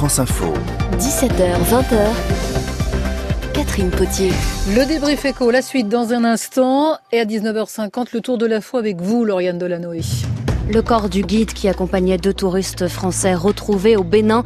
France 0.05 0.19
Info. 0.19 0.53
17h, 0.99 1.57
20h. 1.65 1.97
Catherine 3.55 3.89
Potier. 3.89 4.33
Le 4.77 4.85
débrief 4.87 5.25
éco, 5.25 5.51
la 5.51 5.63
suite 5.63 5.89
dans 5.89 6.13
un 6.13 6.25
instant. 6.25 6.99
Et 7.11 7.21
à 7.21 7.25
19h50, 7.25 8.09
le 8.13 8.21
tour 8.21 8.37
de 8.37 8.45
la 8.45 8.61
foi 8.61 8.81
avec 8.81 9.01
vous, 9.01 9.25
Lauriane 9.25 9.57
Delanoë. 9.57 10.03
Le 10.71 10.83
corps 10.83 11.09
du 11.09 11.23
guide 11.23 11.55
qui 11.55 11.69
accompagnait 11.69 12.19
deux 12.19 12.35
touristes 12.35 12.87
français 12.87 13.35
retrouvés 13.35 13.97
au 13.97 14.05
Bénin. 14.05 14.45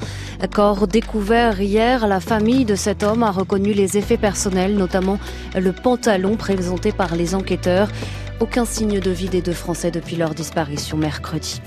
Corps 0.55 0.87
découvert 0.87 1.61
hier, 1.61 2.07
la 2.07 2.21
famille 2.21 2.65
de 2.65 2.77
cet 2.77 3.03
homme 3.03 3.25
a 3.25 3.33
reconnu 3.33 3.73
les 3.73 3.99
effets 3.99 4.17
personnels, 4.17 4.77
notamment 4.77 5.19
le 5.57 5.73
pantalon 5.73 6.37
présenté 6.37 6.93
par 6.93 7.17
les 7.17 7.35
enquêteurs. 7.35 7.89
Aucun 8.41 8.65
signe 8.65 9.01
de 9.01 9.11
vie 9.11 9.29
des 9.29 9.43
deux 9.43 9.53
Français 9.53 9.91
depuis 9.91 10.15
leur 10.15 10.33
disparition 10.33 10.97
mercredi. 10.97 11.61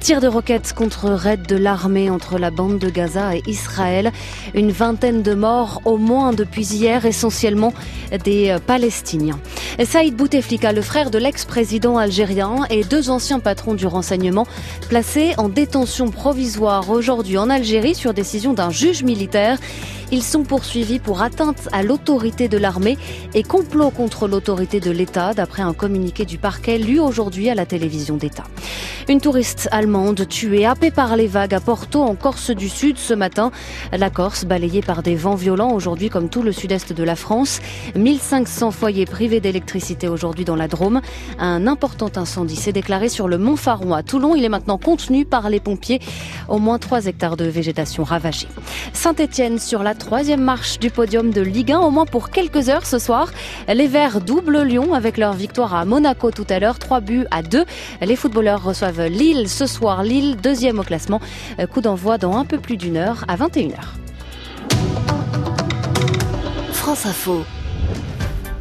Tir 0.00 0.20
de 0.20 0.26
roquettes 0.26 0.72
contre 0.72 1.08
raid 1.10 1.46
de 1.46 1.54
l'armée 1.54 2.10
entre 2.10 2.38
la 2.38 2.50
bande 2.50 2.78
de 2.78 2.90
Gaza 2.90 3.36
et 3.36 3.42
Israël. 3.46 4.10
Une 4.52 4.72
vingtaine 4.72 5.22
de 5.22 5.34
morts 5.34 5.80
au 5.84 5.96
moins 5.96 6.32
depuis 6.32 6.74
hier, 6.74 7.06
essentiellement 7.06 7.72
des 8.24 8.56
Palestiniens. 8.66 9.38
Saïd 9.84 10.16
Bouteflika, 10.16 10.72
le 10.72 10.82
frère 10.82 11.10
de 11.12 11.18
l'ex-président 11.18 11.98
algérien 11.98 12.64
et 12.68 12.82
deux 12.82 13.10
anciens 13.10 13.38
patrons 13.38 13.74
du 13.74 13.86
renseignement, 13.86 14.46
placés 14.88 15.34
en 15.38 15.48
détention 15.48 16.10
provisoire 16.10 16.90
aujourd'hui 16.90 17.38
en 17.38 17.48
Algérie 17.48 17.94
sur 17.94 18.12
décision 18.12 18.54
d'un 18.54 18.70
juge 18.70 19.04
militaire. 19.04 19.58
Ils 20.10 20.22
sont 20.22 20.42
poursuivis 20.42 20.98
pour 20.98 21.20
atteinte 21.22 21.68
à 21.72 21.82
l'autorité 21.82 22.48
de 22.48 22.56
l'armée 22.56 22.96
et 23.34 23.42
complot 23.42 23.90
contre 23.90 24.26
l'autorité 24.26 24.80
de 24.80 24.90
l'État, 24.90 25.34
d'après 25.34 25.62
un 25.62 25.74
communiqué 25.74 26.24
du 26.24 26.38
parquet 26.38 26.78
lu 26.78 26.98
aujourd'hui 26.98 27.50
à 27.50 27.54
la 27.54 27.66
télévision 27.66 28.16
d'État. 28.16 28.44
Une 29.08 29.20
touriste 29.20 29.68
allemande 29.70 30.28
tuée, 30.28 30.66
happée 30.66 30.90
par 30.90 31.16
les 31.16 31.26
vagues 31.26 31.54
à 31.54 31.60
Porto, 31.60 32.02
en 32.02 32.14
Corse 32.14 32.50
du 32.50 32.68
Sud, 32.68 32.98
ce 32.98 33.14
matin. 33.14 33.50
La 33.90 34.10
Corse, 34.10 34.44
balayée 34.44 34.82
par 34.82 35.02
des 35.02 35.14
vents 35.14 35.34
violents 35.34 35.72
aujourd'hui, 35.72 36.10
comme 36.10 36.28
tout 36.28 36.42
le 36.42 36.52
sud-est 36.52 36.92
de 36.92 37.02
la 37.02 37.16
France. 37.16 37.60
1500 37.96 38.70
foyers 38.70 39.06
privés 39.06 39.40
d'électricité 39.40 40.08
aujourd'hui 40.08 40.44
dans 40.44 40.56
la 40.56 40.68
Drôme. 40.68 41.00
Un 41.38 41.66
important 41.66 42.10
incendie 42.16 42.56
s'est 42.56 42.72
déclaré 42.72 43.08
sur 43.08 43.28
le 43.28 43.38
Mont 43.38 43.56
Faron 43.56 43.94
à 43.94 44.02
Toulon. 44.02 44.34
Il 44.34 44.44
est 44.44 44.50
maintenant 44.50 44.76
contenu 44.76 45.24
par 45.24 45.48
les 45.48 45.60
pompiers. 45.60 46.00
Au 46.48 46.58
moins 46.58 46.78
3 46.78 47.06
hectares 47.06 47.38
de 47.38 47.46
végétation 47.46 48.04
ravagée. 48.04 48.48
Saint-Etienne 48.92 49.58
sur 49.58 49.82
la 49.82 49.94
troisième 49.98 50.40
marche 50.40 50.78
du 50.78 50.90
podium 50.90 51.30
de 51.30 51.42
Ligue 51.42 51.72
1, 51.72 51.80
au 51.80 51.90
moins 51.90 52.06
pour 52.06 52.30
quelques 52.30 52.68
heures 52.68 52.86
ce 52.86 52.98
soir. 52.98 53.30
Les 53.68 53.86
Verts 53.86 54.20
double 54.20 54.62
Lyon 54.62 54.94
avec 54.94 55.18
leur 55.18 55.34
victoire 55.34 55.74
à 55.74 55.84
Monaco 55.84 56.30
tout 56.30 56.46
à 56.48 56.58
l'heure, 56.58 56.78
3 56.78 57.00
buts 57.00 57.26
à 57.30 57.42
2. 57.42 57.64
Les 58.00 58.16
footballeurs 58.16 58.62
reçoivent 58.62 59.06
Lille 59.06 59.48
ce 59.48 59.66
soir. 59.66 60.02
Lille, 60.02 60.36
deuxième 60.36 60.78
au 60.78 60.82
classement. 60.82 61.20
Coup 61.72 61.80
d'envoi 61.80 62.16
dans 62.16 62.36
un 62.36 62.44
peu 62.44 62.58
plus 62.58 62.76
d'une 62.76 62.96
heure 62.96 63.24
à 63.28 63.36
21h. 63.36 63.74
France 66.72 67.04
Info. 67.04 67.44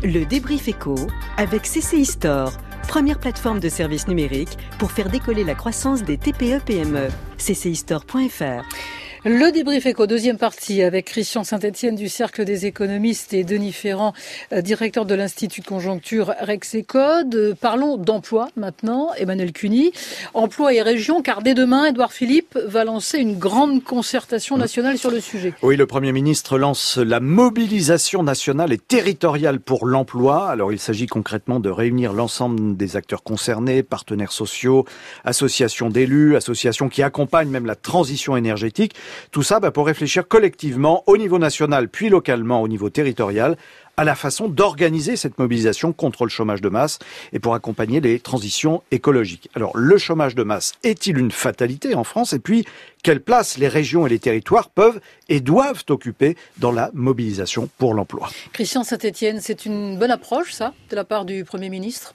Le 0.03 0.25
débrief 0.25 0.67
éco 0.67 0.95
avec 1.37 1.63
CCI 1.63 2.05
Store, 2.05 2.51
première 2.87 3.19
plateforme 3.19 3.59
de 3.59 3.69
services 3.69 4.07
numériques 4.07 4.57
pour 4.79 4.91
faire 4.91 5.09
décoller 5.09 5.43
la 5.43 5.55
croissance 5.55 6.03
des 6.03 6.17
TPE-PME. 6.17 7.07
CCIStore.fr. 7.37 9.06
Le 9.29 9.51
débrief 9.51 9.85
éco, 9.85 10.07
deuxième 10.07 10.37
partie, 10.37 10.81
avec 10.81 11.03
Christian 11.03 11.43
Saint-Etienne 11.43 11.95
du 11.95 12.07
Cercle 12.07 12.45
des 12.45 12.65
économistes 12.65 13.33
et 13.33 13.43
Denis 13.43 13.73
Ferrand, 13.73 14.13
euh, 14.53 14.61
directeur 14.61 15.05
de 15.05 15.13
l'Institut 15.15 15.59
de 15.59 15.65
conjoncture 15.65 16.33
Rexecode. 16.39 17.57
Parlons 17.59 17.97
d'emploi 17.97 18.47
maintenant, 18.55 19.09
Emmanuel 19.17 19.51
Cuny. 19.51 19.91
Emploi 20.33 20.73
et 20.73 20.81
région, 20.81 21.21
car 21.21 21.41
dès 21.41 21.55
demain, 21.55 21.87
Edouard 21.87 22.13
Philippe 22.13 22.57
va 22.67 22.85
lancer 22.85 23.17
une 23.17 23.37
grande 23.37 23.83
concertation 23.83 24.55
nationale 24.55 24.97
sur 24.97 25.11
le 25.11 25.19
sujet. 25.19 25.53
Oui, 25.61 25.75
le 25.75 25.87
Premier 25.87 26.13
ministre 26.13 26.57
lance 26.57 26.97
la 26.97 27.19
mobilisation 27.19 28.23
nationale 28.23 28.71
et 28.71 28.77
territoriale 28.77 29.59
pour 29.59 29.87
l'emploi. 29.87 30.47
Alors 30.47 30.71
il 30.71 30.79
s'agit 30.79 31.07
concrètement 31.07 31.59
de 31.59 31.69
réunir 31.69 32.13
l'ensemble 32.13 32.77
des 32.77 32.95
acteurs 32.95 33.23
concernés, 33.23 33.83
partenaires 33.83 34.31
sociaux, 34.31 34.85
associations 35.25 35.89
d'élus, 35.89 36.37
associations 36.37 36.87
qui 36.87 37.03
accompagnent 37.03 37.49
même 37.49 37.65
la 37.65 37.75
transition 37.75 38.37
énergétique. 38.37 38.93
Tout 39.31 39.43
ça 39.43 39.59
bah, 39.59 39.71
pour 39.71 39.85
réfléchir 39.85 40.27
collectivement 40.27 41.03
au 41.07 41.17
niveau 41.17 41.39
national 41.39 41.89
puis 41.89 42.09
localement 42.09 42.61
au 42.61 42.67
niveau 42.67 42.89
territorial 42.89 43.57
à 43.97 44.03
la 44.03 44.13
façon 44.13 44.47
d'organiser 44.47 45.15
cette 45.15 45.39
mobilisation 45.39 45.91
contre 45.91 46.23
le 46.23 46.29
chômage 46.29 46.61
de 46.61 46.69
masse 46.69 46.99
et 47.33 47.39
pour 47.39 47.55
accompagner 47.55 47.99
les 47.99 48.19
transitions 48.19 48.83
écologiques. 48.91 49.49
Alors, 49.55 49.75
le 49.75 49.97
chômage 49.97 50.35
de 50.35 50.43
masse 50.43 50.73
est-il 50.83 51.17
une 51.17 51.31
fatalité 51.31 51.95
en 51.95 52.03
France 52.03 52.31
Et 52.33 52.39
puis, 52.39 52.63
quelle 53.01 53.21
place 53.21 53.57
les 53.57 53.67
régions 53.67 54.05
et 54.05 54.09
les 54.09 54.19
territoires 54.19 54.69
peuvent 54.69 54.99
et 55.29 55.39
doivent 55.39 55.83
occuper 55.89 56.37
dans 56.59 56.71
la 56.71 56.91
mobilisation 56.93 57.69
pour 57.79 57.95
l'emploi? 57.95 58.29
Christian 58.53 58.83
Saint-Etienne, 58.83 59.39
c'est 59.41 59.65
une 59.65 59.97
bonne 59.97 60.11
approche, 60.11 60.53
ça, 60.53 60.73
de 60.91 60.95
la 60.95 61.03
part 61.03 61.25
du 61.25 61.43
Premier 61.43 61.69
ministre? 61.69 62.13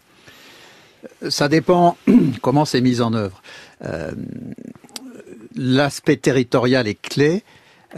Ça 1.29 1.49
dépend 1.49 1.97
comment 2.43 2.65
c'est 2.65 2.81
mis 2.81 3.01
en 3.01 3.13
œuvre. 3.13 3.43
Euh, 3.85 4.13
l'aspect 5.57 6.17
territorial 6.17 6.87
est 6.87 7.01
clé. 7.01 7.43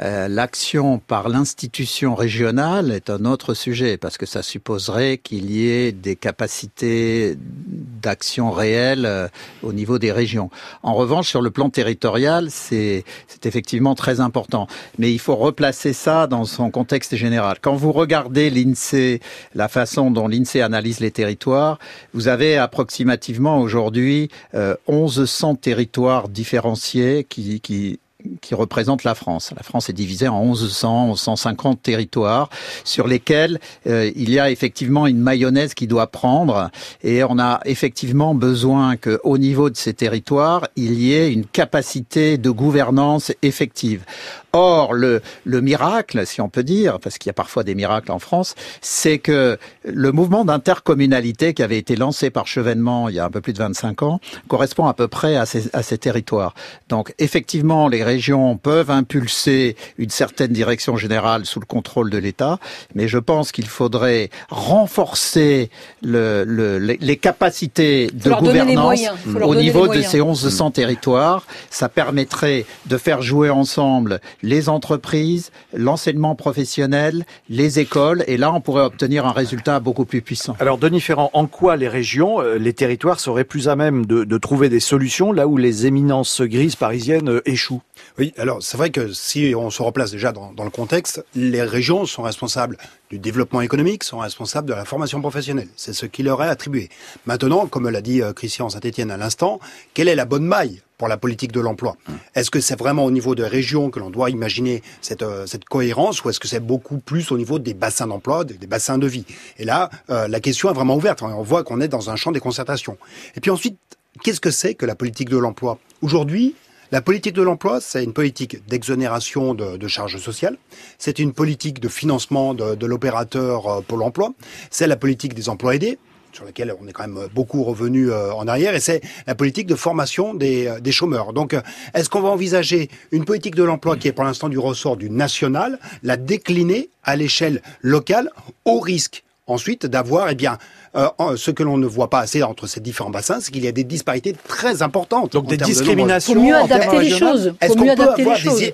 Euh, 0.01 0.27
l'action 0.29 0.99
par 0.99 1.29
l'institution 1.29 2.15
régionale 2.15 2.91
est 2.91 3.11
un 3.11 3.25
autre 3.25 3.55
sujet 3.55 3.97
parce 3.97 4.19
que 4.19 4.27
ça 4.27 4.43
supposerait 4.43 5.19
qu'il 5.19 5.51
y 5.51 5.69
ait 5.69 5.93
des 5.93 6.17
capacités 6.17 7.37
d'action 7.39 8.51
réelle 8.51 9.07
euh, 9.07 9.29
au 9.63 9.73
niveau 9.73 9.99
des 9.99 10.11
régions. 10.11 10.51
En 10.83 10.95
revanche, 10.95 11.29
sur 11.29 11.43
le 11.43 11.51
plan 11.51 11.71
territorial, 11.71 12.51
c'est 12.51 13.05
effectivement 13.45 13.95
très 13.95 14.21
important. 14.21 14.67
Mais 14.99 15.13
il 15.13 15.19
faut 15.19 15.37
replacer 15.37 15.93
ça 15.93 16.27
dans 16.27 16.45
son 16.45 16.71
contexte 16.71 17.15
général. 17.15 17.59
Quand 17.61 17.77
vous 17.77 17.93
regardez 17.93 18.51
l'INSEE, 18.51 19.21
la 19.55 19.69
façon 19.69 20.11
dont 20.11 20.27
l'INSEE 20.27 20.61
analyse 20.61 21.01
les 21.01 21.11
territoires, 21.11 21.79
vous 22.13 22.29
avez 22.29 22.57
approximativement 22.57 23.61
aujourd'hui 23.61 24.29
euh, 24.55 24.75
1100 24.89 25.57
territoires 25.57 26.29
différenciés 26.29 27.25
qui, 27.29 27.61
qui 27.61 28.01
qui 28.41 28.55
représente 28.55 29.05
la 29.05 29.15
France. 29.15 29.53
La 29.57 29.63
France 29.63 29.89
est 29.89 29.93
divisée 29.93 30.29
en 30.29 30.45
1100, 30.45 31.09
1150 31.09 31.83
territoires 31.83 32.49
sur 32.85 33.07
lesquels 33.07 33.61
euh, 33.87 34.11
il 34.17 34.31
y 34.31 34.39
a 34.39 34.51
effectivement 34.51 35.07
une 35.07 35.19
mayonnaise 35.19 35.75
qui 35.75 35.87
doit 35.87 36.07
prendre 36.07 36.71
et 37.03 37.25
on 37.25 37.39
a 37.39 37.61
effectivement 37.65 38.35
besoin 38.35 38.97
qu'au 38.97 39.39
niveau 39.39 39.71
de 39.71 39.77
ces 39.77 39.95
territoires, 39.95 40.69
il 40.77 40.95
y 40.95 41.15
ait 41.15 41.33
une 41.33 41.47
capacité 41.47 42.39
de 42.39 42.51
gouvernance 42.51 43.33
effective. 43.43 44.05
Or, 44.53 44.93
le, 44.95 45.21
le 45.45 45.61
miracle, 45.61 46.25
si 46.27 46.41
on 46.41 46.49
peut 46.49 46.63
dire, 46.63 47.01
parce 47.01 47.19
qu'il 47.19 47.29
y 47.29 47.31
a 47.31 47.35
parfois 47.35 47.65
des 47.65 47.75
miracles 47.75 48.13
en 48.13 48.21
France, 48.21 48.55
c'est 48.81 49.19
que 49.19 49.59
le 49.83 50.13
mouvement 50.13 50.45
d'intercommunalité 50.45 51.55
qui 51.55 51.63
avait 51.63 51.79
été 51.79 51.97
lancé 51.97 52.31
par 52.31 52.47
Chevènement 52.47 53.09
il 53.09 53.17
y 53.17 53.19
a 53.19 53.25
un 53.25 53.31
peu 53.31 53.41
plus 53.41 53.53
de 53.53 53.59
25 53.59 54.03
ans 54.03 54.21
correspond 54.49 54.87
à 54.87 54.95
peu 54.95 55.09
près 55.09 55.37
à 55.37 55.47
ces, 55.47 55.71
à 55.73 55.83
ces 55.83 55.99
territoires. 55.99 56.55
Donc, 56.89 57.15
effectivement, 57.19 57.89
les 57.89 58.05
régions 58.15 58.57
peuvent 58.57 58.93
impulser 58.93 59.75
une 59.99 60.11
certaine 60.11 60.53
direction 60.53 60.97
générale 60.97 61.47
sous 61.47 61.59
le 61.59 61.67
contrôle 61.67 62.11
de 62.11 62.19
l'État, 62.19 62.59
mais 62.95 63.09
je 63.09 63.19
pense 63.19 63.51
qu'il 63.51 63.67
faudrait 63.67 64.31
renforcer 64.51 65.69
le, 66.03 66.45
le, 66.47 66.79
les 66.79 67.17
capacités 67.17 68.07
de 68.13 68.31
gouvernance 68.31 69.01
au 69.43 69.55
niveau 69.57 69.89
de 69.89 70.01
ces 70.01 70.21
1100 70.21 70.71
territoires. 70.71 71.45
Ça 71.71 71.89
permettrait 71.89 72.67
de 72.87 72.97
faire 72.99 73.21
jouer 73.21 73.51
ensemble 73.51 74.21
les 74.43 74.69
entreprises, 74.69 75.51
l'enseignement 75.73 76.37
professionnel, 76.37 77.27
les 77.49 77.81
écoles, 77.81 78.23
et 78.29 78.37
là 78.37 78.53
on 78.53 78.61
pourrait 78.61 78.85
obtenir 78.85 79.27
un 79.27 79.33
résultat 79.33 79.81
beaucoup 79.81 80.05
plus 80.05 80.23
puissant. 80.23 80.55
Alors 80.61 80.79
Denis 80.79 81.01
Ferrand, 81.01 81.31
en 81.33 81.47
quoi 81.47 81.77
les 81.77 81.89
régions, 81.89 82.41
euh, 82.41 82.59
les 82.59 82.75
territoires 82.75 83.19
seraient 83.19 83.45
plus 83.45 83.69
à 83.69 83.75
même 83.75 84.07
de, 84.07 84.23
de 84.23 84.39
trouver 84.39 84.69
des 84.69 84.81
solutions 84.81 85.33
là 85.33 85.49
où 85.49 85.57
les 85.57 85.87
éminences 85.87 86.43
grises 86.43 86.77
parisiennes 86.77 87.29
euh, 87.29 87.43
échouent? 87.45 87.83
Oui, 88.19 88.33
alors 88.39 88.63
c'est 88.63 88.77
vrai 88.77 88.91
que 88.91 89.13
si 89.13 89.55
on 89.57 89.71
se 89.71 89.83
replace 89.83 90.13
déjà 90.13 90.33
dans, 90.33 90.53
le 90.57 90.71
contexte, 90.71 91.25
les 91.35 91.63
régions 91.63 92.07
sont 92.07 92.23
responsables 92.23 92.77
du 93.11 93.19
développement 93.19 93.61
économique, 93.61 94.05
sont 94.05 94.19
responsables 94.19 94.69
de 94.69 94.75
la 94.75 94.85
formation 94.85 95.21
professionnelle. 95.21 95.69
C'est 95.77 95.93
ce 95.93 96.07
qui 96.07 96.23
leur 96.23 96.43
est 96.43 96.49
attribué. 96.49 96.89
Maintenant, 97.27 97.67
comme 97.67 97.89
l'a 97.89 98.01
dit 98.01 98.23
euh, 98.23 98.33
Christian 98.33 98.69
Saint-Etienne 98.69 99.11
à 99.11 99.17
l'instant, 99.17 99.61
quelle 99.95 100.09
est 100.09 100.15
la 100.15 100.25
bonne 100.25 100.45
maille 100.45 100.83
pour 100.97 101.09
la 101.09 101.17
politique 101.17 101.53
de 101.53 101.61
l'emploi? 101.61 101.97
Est-ce 102.35 102.51
que 102.51 102.61
c'est 102.61 102.79
vraiment 102.79 103.05
au 103.05 103.11
niveau 103.11 103.35
des 103.35 103.47
régions 103.47 103.91
que 103.91 103.99
l'on 103.99 104.11
doit 104.11 104.31
imaginer 104.31 104.83
cette, 105.01 105.23
euh, 105.23 105.47
cette 105.47 105.65
cohérence 105.65 106.25
ou 106.25 106.31
est-ce 106.31 106.41
que 106.41 106.49
c'est 106.49 106.61
beaucoup 106.61 106.99
plus 106.99 107.33
au 107.33 107.37
niveau 107.37 107.59
des 107.59 107.75
bassins 107.75 108.07
d'emploi, 108.07 108.45
des, 108.45 108.55
des, 108.55 108.67
bassins 108.67 108.99
de 108.99 109.07
vie? 109.07 109.27
Et 109.59 109.65
là, 109.65 109.91
euh, 110.11 110.29
la 110.29 110.41
question 110.41 110.71
est 110.71 110.75
vraiment 110.75 110.97
ouverte. 110.97 111.23
On 111.23 111.43
voit 111.43 111.65
qu'on 111.65 111.81
est 111.81 111.89
dans 111.89 112.11
un 112.11 112.17
champ 112.17 112.33
des 112.33 112.41
concertations. 112.41 112.97
Et 113.37 113.41
puis 113.41 113.51
ensuite, 113.51 113.77
qu'est-ce 114.23 114.41
que 114.41 114.51
c'est 114.51 114.75
que 114.75 114.87
la 114.87 114.95
politique 114.95 115.29
de 115.29 115.39
l'emploi? 115.39 115.79
Aujourd'hui, 116.03 116.55
la 116.95 117.03
politique 117.03 117.35
de 117.35 117.43
l'emploi, 117.43 117.81
c'est 117.81 118.05
une 118.05 118.13
politique 118.13 118.65
d'exonération 118.69 119.53
de, 119.53 119.89
charges 119.89 120.19
sociales, 120.19 120.57
c'est 120.97 121.19
une 121.19 121.33
politique 121.33 121.81
de 121.81 121.89
financement 121.89 122.55
de, 122.55 122.87
l'opérateur 122.87 123.67
euh, 123.67 123.81
Pôle 123.81 124.05
emploi, 124.05 124.33
c'est 124.71 124.87
la 124.87 124.95
politique 124.95 125.35
des 125.35 125.49
emplois 125.49 125.75
aidés, 125.75 125.99
sur 126.33 126.45
laquelle 126.45 126.73
on 126.81 126.87
est 126.87 126.93
quand 126.93 127.09
même 127.09 127.27
beaucoup 127.35 127.65
revenu 127.65 128.13
euh, 128.13 128.33
en 128.35 128.47
arrière, 128.47 128.77
et 128.77 128.81
c'est 128.81 129.01
la 129.27 129.35
politique 129.35 129.67
de 129.67 129.75
formation 129.75 130.35
des, 130.35 130.73
des 130.81 130.93
chômeurs. 130.93 131.33
Donc, 131.33 131.57
est-ce 131.95 132.09
qu'on 132.09 132.21
va 132.21 132.29
envisager 132.29 132.89
une 133.11 133.25
politique 133.25 133.57
de 133.57 133.65
l'emploi 133.65 133.97
qui 133.97 134.07
est 134.07 134.13
pour 134.13 134.23
l'instant 134.23 134.49
du 134.49 134.61
ressort 134.61 134.97
du 134.97 135.11
national, 135.11 135.81
la 136.05 136.17
décliner 136.17 136.91
à 137.03 137.17
l'échelle 137.17 137.61
locale, 137.83 138.31
au 138.65 138.79
risque 138.79 139.25
ensuite 139.47 139.87
d'avoir, 139.87 140.31
eh 140.31 140.35
bien, 140.35 140.59
euh, 140.97 141.37
ce 141.37 141.51
que 141.51 141.63
l'on 141.63 141.77
ne 141.77 141.87
voit 141.87 142.11
pas 142.11 142.21
assez 142.21 142.43
entre 142.43 142.67
ces 142.67 142.81
différents 142.81 143.11
bassins, 143.11 143.39
c'est 143.41 143.51
qu'il 143.51 143.65
y 143.65 143.69
a 143.69 143.73
des 143.73 143.85
disparités 143.85 144.33
très 144.33 144.83
importantes. 144.83 145.33
Donc 145.33 145.47
des 145.47 145.57
discriminations. 145.57 146.35
Pour 146.35 146.43
mieux 146.43 146.57
adapter 146.57 147.01
les 147.01 147.11
choses. 147.11 147.55
Est-ce 147.61 147.73
qu'on 147.75 147.85
peut, 147.85 147.93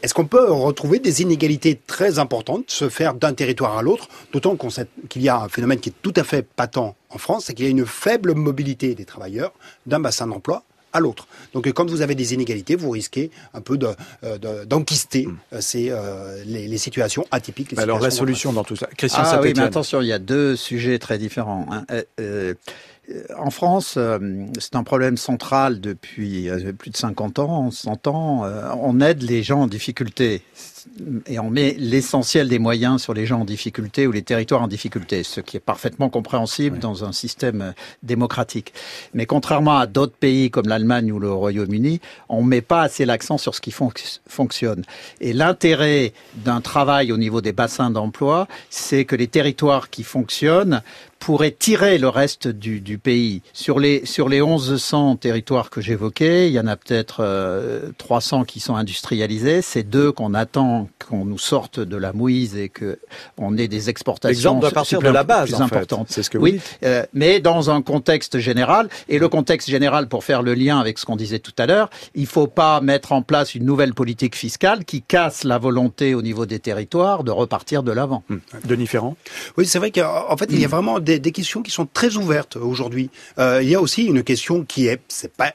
est 0.03 0.13
qu 0.13 0.25
peut, 0.25 0.53
retrouver 0.53 0.99
des 0.99 1.23
inégalités 1.23 1.81
très 1.87 2.19
importantes 2.19 2.65
se 2.69 2.89
faire 2.89 3.15
d'un 3.15 3.33
territoire 3.33 3.79
à 3.79 3.83
l'autre, 3.83 4.09
d'autant 4.33 4.57
qu'il 5.09 5.23
y 5.23 5.29
a 5.29 5.41
un 5.41 5.49
phénomène 5.49 5.81
qui 5.81 5.91
est 5.91 5.95
tout 6.03 6.15
à 6.17 6.25
fait 6.25 6.43
patent 6.43 6.95
en 7.11 7.19
France, 7.19 7.45
c'est 7.47 7.55
qu'il 7.55 7.65
y 7.65 7.69
a 7.69 7.71
une 7.71 7.87
faible 7.87 8.35
mobilité 8.35 8.95
des 8.95 9.05
travailleurs 9.05 9.53
d'un 9.87 10.01
bassin 10.01 10.27
d'emploi 10.27 10.63
à 10.93 11.01
l'autre. 11.01 11.27
Donc 11.55 11.67
quand 11.73 11.89
vous 11.89 12.03
avez 12.03 12.15
des 12.15 12.35
inégalités, 12.35 12.77
vous 12.77 12.91
risquez 12.91 13.31
un 13.55 13.61
peu 13.61 13.79
d'enquister 14.67 15.25
de, 15.25 15.31
de, 15.31 15.59
mm. 15.59 15.61
ces, 15.61 15.91
euh, 15.91 16.43
les, 16.47 16.69
les, 16.69 16.79
situations 16.79 17.27
atypiques. 17.31 17.73
Les 17.73 17.79
Alors 17.79 17.99
situations 17.99 18.05
la 18.05 18.11
solution 18.11 18.53
dans 18.53 18.65
tout 18.65 18.77
ça, 18.77 18.89
Christian 18.97 19.23
ah, 19.25 19.41
oui, 19.43 19.53
mais 19.57 19.63
attention, 19.63 20.01
il 20.01 20.09
y 20.09 20.13
a 20.13 20.19
deux 20.19 20.57
sujets 20.57 20.99
très 20.99 21.19
différents. 21.19 21.67
Hein. 21.71 21.85
Euh, 21.91 22.03
euh, 22.21 22.55
en 23.37 23.51
France, 23.51 23.99
c'est 24.59 24.77
un 24.77 24.85
problème 24.85 25.17
central 25.17 25.81
depuis 25.81 26.49
plus 26.79 26.91
de 26.91 26.97
50 26.97 27.39
ans, 27.39 27.71
100 27.71 28.07
ans. 28.07 28.45
On 28.83 29.01
aide 29.01 29.23
les 29.23 29.43
gens 29.43 29.63
en 29.63 29.67
difficulté 29.67 30.43
et 31.27 31.39
on 31.39 31.51
met 31.51 31.75
l'essentiel 31.79 32.49
des 32.49 32.59
moyens 32.59 33.03
sur 33.03 33.13
les 33.13 33.27
gens 33.27 33.41
en 33.41 33.45
difficulté 33.45 34.07
ou 34.07 34.13
les 34.13 34.23
territoires 34.23 34.63
en 34.63 34.69
difficulté, 34.69 35.23
ce 35.25 35.41
qui 35.41 35.57
est 35.57 35.61
parfaitement 35.61 36.09
compréhensible 36.09 36.79
dans 36.79 37.05
un 37.05 37.13
système 37.13 37.75
démocratique. 38.03 38.73
Mais 39.13 39.27
contrairement 39.27 39.77
à 39.77 39.87
d'autres 39.87 40.17
pays 40.17 40.51
comme 40.51 40.69
l'Allemagne 40.69 41.13
ou 41.13 41.19
le 41.19 41.31
Royaume-Uni, 41.31 42.01
on 42.29 42.43
met 42.43 42.63
pas 42.63 42.83
assez 42.83 43.05
l'accent 43.05 43.39
sur 43.39 43.55
ce 43.55 43.61
qui 43.61 43.75
fonctionne. 44.27 44.85
Et 45.21 45.33
l'intérêt 45.33 46.13
d'un 46.37 46.61
travail 46.61 47.13
au 47.13 47.19
niveau 47.19 47.41
des 47.41 47.53
bassins 47.53 47.91
d'emploi, 47.91 48.49
c'est 48.71 49.05
que 49.05 49.17
les 49.17 49.29
territoires 49.29 49.91
qui 49.91 50.03
fonctionnent 50.03 50.83
pourrait 51.21 51.55
tirer 51.57 51.99
le 51.99 52.09
reste 52.09 52.49
du, 52.49 52.81
du, 52.81 52.99
pays. 52.99 53.43
Sur 53.53 53.79
les, 53.79 54.05
sur 54.07 54.29
les 54.29 54.41
1100 54.41 55.17
territoires 55.17 55.71
que 55.71 55.81
j'évoquais, 55.81 56.49
il 56.49 56.53
y 56.53 56.59
en 56.59 56.67
a 56.67 56.77
peut-être 56.77 57.93
300 57.99 58.41
euh, 58.41 58.45
qui 58.45 58.59
sont 58.59 58.75
industrialisés. 58.75 59.63
C'est 59.63 59.83
deux 59.83 60.11
qu'on 60.13 60.35
attend 60.35 60.89
qu'on 60.99 61.27
nous 61.27 61.39
sorte 61.39 61.79
de 61.79 61.97
la 61.97 62.13
mouise 62.13 62.57
et 62.57 62.71
que 62.71 62.99
on 63.37 63.57
ait 63.59 63.69
des 63.69 63.91
exportations 63.91 64.31
L'exemple 64.31 64.61
doit 64.61 64.71
partir 64.71 65.01
de 65.01 65.09
la 65.09 65.23
base, 65.23 65.51
plus 65.51 65.61
importantes. 65.61 66.07
C'est 66.11 66.23
ce 66.23 66.31
que 66.31 66.39
oui, 66.39 66.59
euh, 66.85 67.05
mais 67.13 67.41
dans 67.41 67.71
un 67.71 67.83
contexte 67.83 68.39
général. 68.39 68.89
Et 69.09 69.19
le 69.19 69.29
contexte 69.29 69.69
général, 69.69 70.09
pour 70.09 70.25
faire 70.25 70.43
le 70.43 70.55
lien 70.55 70.81
avec 70.81 70.99
ce 70.99 71.05
qu'on 71.05 71.17
disait 71.17 71.39
tout 71.39 71.53
à 71.59 71.67
l'heure, 71.67 71.91
il 72.15 72.27
faut 72.27 72.47
pas 72.47 72.81
mettre 72.81 73.13
en 73.13 73.21
place 73.21 73.55
une 73.55 73.65
nouvelle 73.65 73.93
politique 73.93 74.37
fiscale 74.37 74.85
qui 74.87 75.03
casse 75.03 75.45
la 75.45 75.59
volonté 75.59 76.15
au 76.15 76.23
niveau 76.23 76.47
des 76.47 76.61
territoires 76.61 77.25
de 77.25 77.31
repartir 77.31 77.83
de 77.83 77.93
l'avant. 77.93 78.23
Hum. 78.31 78.41
Denis 78.65 78.87
Ferrand? 78.87 79.17
Oui, 79.59 79.67
c'est 79.67 79.79
vrai 79.79 79.91
qu'en 79.91 80.37
fait, 80.37 80.47
il 80.51 80.61
y 80.61 80.65
a 80.65 80.69
vraiment 80.69 80.99
des, 80.99 81.10
des, 81.19 81.33
questions 81.33 81.63
qui 81.63 81.71
sont 81.71 81.87
très 81.87 82.17
ouvertes 82.17 82.57
aujourd'hui. 82.57 83.11
Euh, 83.39 83.61
il 83.63 83.69
y 83.69 83.75
a 83.75 83.81
aussi 83.81 84.05
une 84.05 84.23
question 84.23 84.65
qui 84.65 84.87
est, 84.87 85.01
c'est 85.09 85.33
pas 85.33 85.55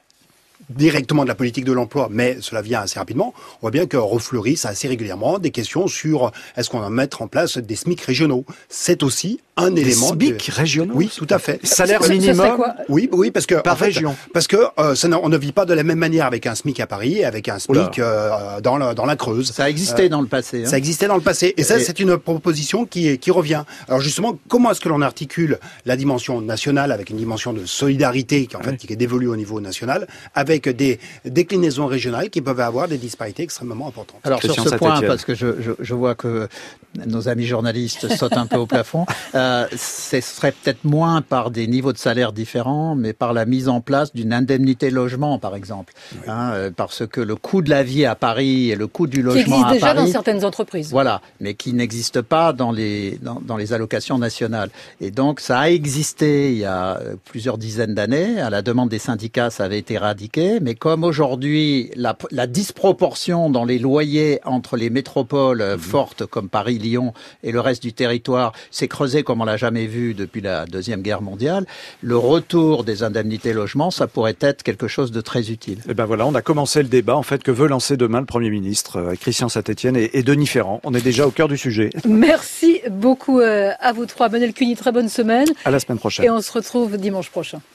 directement 0.69 1.23
de 1.23 1.27
la 1.27 1.35
politique 1.35 1.65
de 1.65 1.71
l'emploi, 1.71 2.07
mais 2.11 2.37
cela 2.41 2.61
vient 2.61 2.81
assez 2.81 2.99
rapidement. 2.99 3.33
On 3.57 3.61
voit 3.61 3.71
bien 3.71 3.85
que 3.85 3.97
refleurissent 3.97 4.65
assez 4.65 4.87
régulièrement 4.87 5.39
des 5.39 5.51
questions 5.51 5.87
sur 5.87 6.31
est-ce 6.57 6.69
qu'on 6.69 6.79
va 6.79 6.89
mettre 6.89 7.21
en 7.21 7.27
place 7.27 7.57
des 7.57 7.75
SMIC 7.75 8.01
régionaux. 8.01 8.45
C'est 8.69 9.03
aussi 9.03 9.39
un 9.57 9.71
des 9.71 9.81
élément. 9.81 10.09
SMIC 10.09 10.43
régionaux 10.47 10.93
Oui, 10.95 11.09
tout 11.15 11.27
à 11.29 11.39
fait. 11.39 11.65
Salaire 11.65 12.01
minimum 12.09 12.63
Oui, 12.89 13.09
oui, 13.11 13.31
parce 13.31 13.45
que 13.45 13.55
par 13.55 13.77
région. 13.77 14.15
Parce 14.33 14.47
que 14.47 14.57
euh, 14.79 14.95
ça, 14.95 15.07
on 15.21 15.29
ne 15.29 15.37
vit 15.37 15.51
pas 15.51 15.65
de 15.65 15.73
la 15.73 15.83
même 15.83 15.99
manière 15.99 16.25
avec 16.25 16.45
un 16.45 16.55
SMIC 16.55 16.79
à 16.79 16.87
Paris 16.87 17.19
et 17.19 17.25
avec 17.25 17.47
un 17.47 17.59
SMIC 17.59 17.99
euh, 17.99 18.59
dans, 18.61 18.77
la, 18.77 18.93
dans 18.93 19.05
la 19.05 19.15
Creuse. 19.15 19.51
Ça 19.51 19.69
existait 19.69 20.05
euh, 20.05 20.09
dans 20.09 20.21
le 20.21 20.27
passé. 20.27 20.63
Hein. 20.65 20.69
Ça 20.69 20.77
existait 20.77 21.07
dans 21.07 21.15
le 21.15 21.21
passé, 21.21 21.53
et 21.57 21.63
ça, 21.63 21.79
c'est 21.79 21.99
une 21.99 22.17
proposition 22.17 22.85
qui 22.85 23.17
qui 23.17 23.31
revient. 23.31 23.63
Alors 23.87 24.01
justement, 24.01 24.37
comment 24.47 24.71
est-ce 24.71 24.81
que 24.81 24.89
l'on 24.89 25.01
articule 25.01 25.59
la 25.85 25.95
dimension 25.95 26.41
nationale 26.41 26.91
avec 26.91 27.09
une 27.09 27.17
dimension 27.17 27.53
de 27.53 27.65
solidarité 27.65 28.47
qui 28.47 28.55
en 28.55 28.61
fait 28.61 28.77
qui 28.77 28.91
est 28.91 28.95
dévolue 28.95 29.27
au 29.27 29.35
niveau 29.35 29.61
national, 29.61 30.07
avec 30.33 30.54
des 30.59 30.99
déclinaisons 31.25 31.87
régionales 31.87 32.29
qui 32.29 32.41
peuvent 32.41 32.59
avoir 32.59 32.87
des 32.87 32.97
disparités 32.97 33.43
extrêmement 33.43 33.87
importantes. 33.87 34.19
Alors 34.23 34.41
sur 34.41 34.55
ce 34.55 34.75
point, 34.75 35.01
parce 35.01 35.25
que 35.25 35.35
je, 35.35 35.61
je, 35.61 35.71
je, 35.79 35.93
vois 35.93 36.15
que 36.15 36.47
nos 37.05 37.27
amis 37.27 37.45
journalistes 37.45 38.07
sautent 38.15 38.37
un 38.37 38.45
peu 38.45 38.57
au 38.57 38.65
plafond, 38.65 39.05
euh, 39.35 39.65
ce 39.75 40.21
serait 40.21 40.51
peut-être 40.51 40.83
moins 40.83 41.21
par 41.21 41.51
des 41.51 41.67
niveaux 41.67 41.93
de 41.93 41.97
salaire 41.97 42.31
différents, 42.31 42.95
mais 42.95 43.13
par 43.13 43.33
la 43.33 43.45
mise 43.45 43.67
en 43.67 43.81
place 43.81 44.13
d'une 44.13 44.33
indemnité 44.33 44.89
logement, 44.89 45.39
par 45.39 45.55
exemple. 45.55 45.93
Hein, 46.27 46.51
euh, 46.53 46.71
parce 46.75 47.05
que 47.07 47.21
le 47.21 47.35
coût 47.35 47.61
de 47.61 47.69
la 47.69 47.83
vie 47.83 48.05
à 48.05 48.15
Paris 48.15 48.71
et 48.71 48.75
le 48.75 48.87
coût 48.87 49.07
du 49.07 49.21
logement 49.21 49.43
qui 49.43 49.61
existe 49.61 49.73
déjà 49.73 49.93
dans 49.93 50.07
certaines 50.07 50.45
entreprises. 50.45 50.91
Voilà, 50.91 51.21
mais 51.39 51.53
qui 51.53 51.73
n'existe 51.73 52.21
pas 52.21 52.53
dans 52.53 52.71
les, 52.71 53.19
dans, 53.21 53.41
dans 53.41 53.57
les 53.57 53.73
allocations 53.73 54.17
nationales. 54.17 54.69
Et 55.01 55.11
donc 55.11 55.39
ça 55.39 55.59
a 55.59 55.69
existé 55.69 56.51
il 56.51 56.57
y 56.57 56.65
a 56.65 56.99
plusieurs 57.25 57.57
dizaines 57.57 57.93
d'années. 57.93 58.39
À 58.39 58.49
la 58.49 58.61
demande 58.61 58.89
des 58.89 58.99
syndicats, 58.99 59.49
ça 59.49 59.65
avait 59.65 59.79
été 59.79 59.95
éradiqué. 59.95 60.44
Mais 60.61 60.75
comme 60.75 61.03
aujourd'hui 61.03 61.91
la, 61.95 62.17
la, 62.31 62.47
disproportion 62.47 63.49
dans 63.49 63.65
les 63.65 63.79
loyers 63.79 64.39
entre 64.45 64.77
les 64.77 64.89
métropoles 64.89 65.63
mmh. 65.63 65.79
fortes 65.79 66.25
comme 66.25 66.49
Paris, 66.49 66.77
Lyon 66.77 67.13
et 67.43 67.51
le 67.51 67.59
reste 67.59 67.81
du 67.81 67.93
territoire 67.93 68.53
s'est 68.71 68.87
creusée 68.87 69.23
comme 69.23 69.41
on 69.41 69.45
l'a 69.45 69.57
jamais 69.57 69.87
vu 69.87 70.13
depuis 70.13 70.41
la 70.41 70.65
Deuxième 70.65 71.01
Guerre 71.01 71.21
mondiale, 71.21 71.65
le 72.01 72.17
retour 72.17 72.83
des 72.83 73.03
indemnités 73.03 73.53
logement, 73.53 73.91
ça 73.91 74.07
pourrait 74.07 74.37
être 74.39 74.63
quelque 74.63 74.87
chose 74.87 75.11
de 75.11 75.21
très 75.21 75.51
utile. 75.51 75.79
Et 75.79 75.91
eh 75.91 75.93
ben 75.93 76.05
voilà, 76.05 76.25
on 76.25 76.35
a 76.35 76.41
commencé 76.41 76.81
le 76.81 76.89
débat 76.89 77.15
en 77.15 77.23
fait 77.23 77.43
que 77.43 77.51
veut 77.51 77.67
lancer 77.67 77.97
demain 77.97 78.19
le 78.19 78.25
Premier 78.25 78.49
ministre, 78.49 78.97
euh, 78.97 79.15
Christian 79.15 79.49
Saint-Etienne 79.49 79.95
et, 79.95 80.17
et, 80.17 80.23
Denis 80.23 80.47
Ferrand? 80.47 80.79
On 80.83 80.93
est 80.93 81.03
déjà 81.03 81.27
au 81.27 81.31
cœur 81.31 81.47
du 81.47 81.57
sujet. 81.57 81.89
Merci 82.07 82.81
beaucoup 82.89 83.39
euh, 83.39 83.71
à 83.79 83.93
vous 83.93 84.05
trois. 84.05 84.29
Benel 84.29 84.53
Cuny, 84.53 84.75
très 84.75 84.91
bonne 84.91 85.09
semaine. 85.09 85.47
À 85.65 85.71
la 85.71 85.79
semaine 85.79 85.99
prochaine. 85.99 86.25
Et 86.25 86.29
on 86.29 86.41
se 86.41 86.51
retrouve 86.51 86.97
dimanche 86.97 87.29
prochain. 87.29 87.59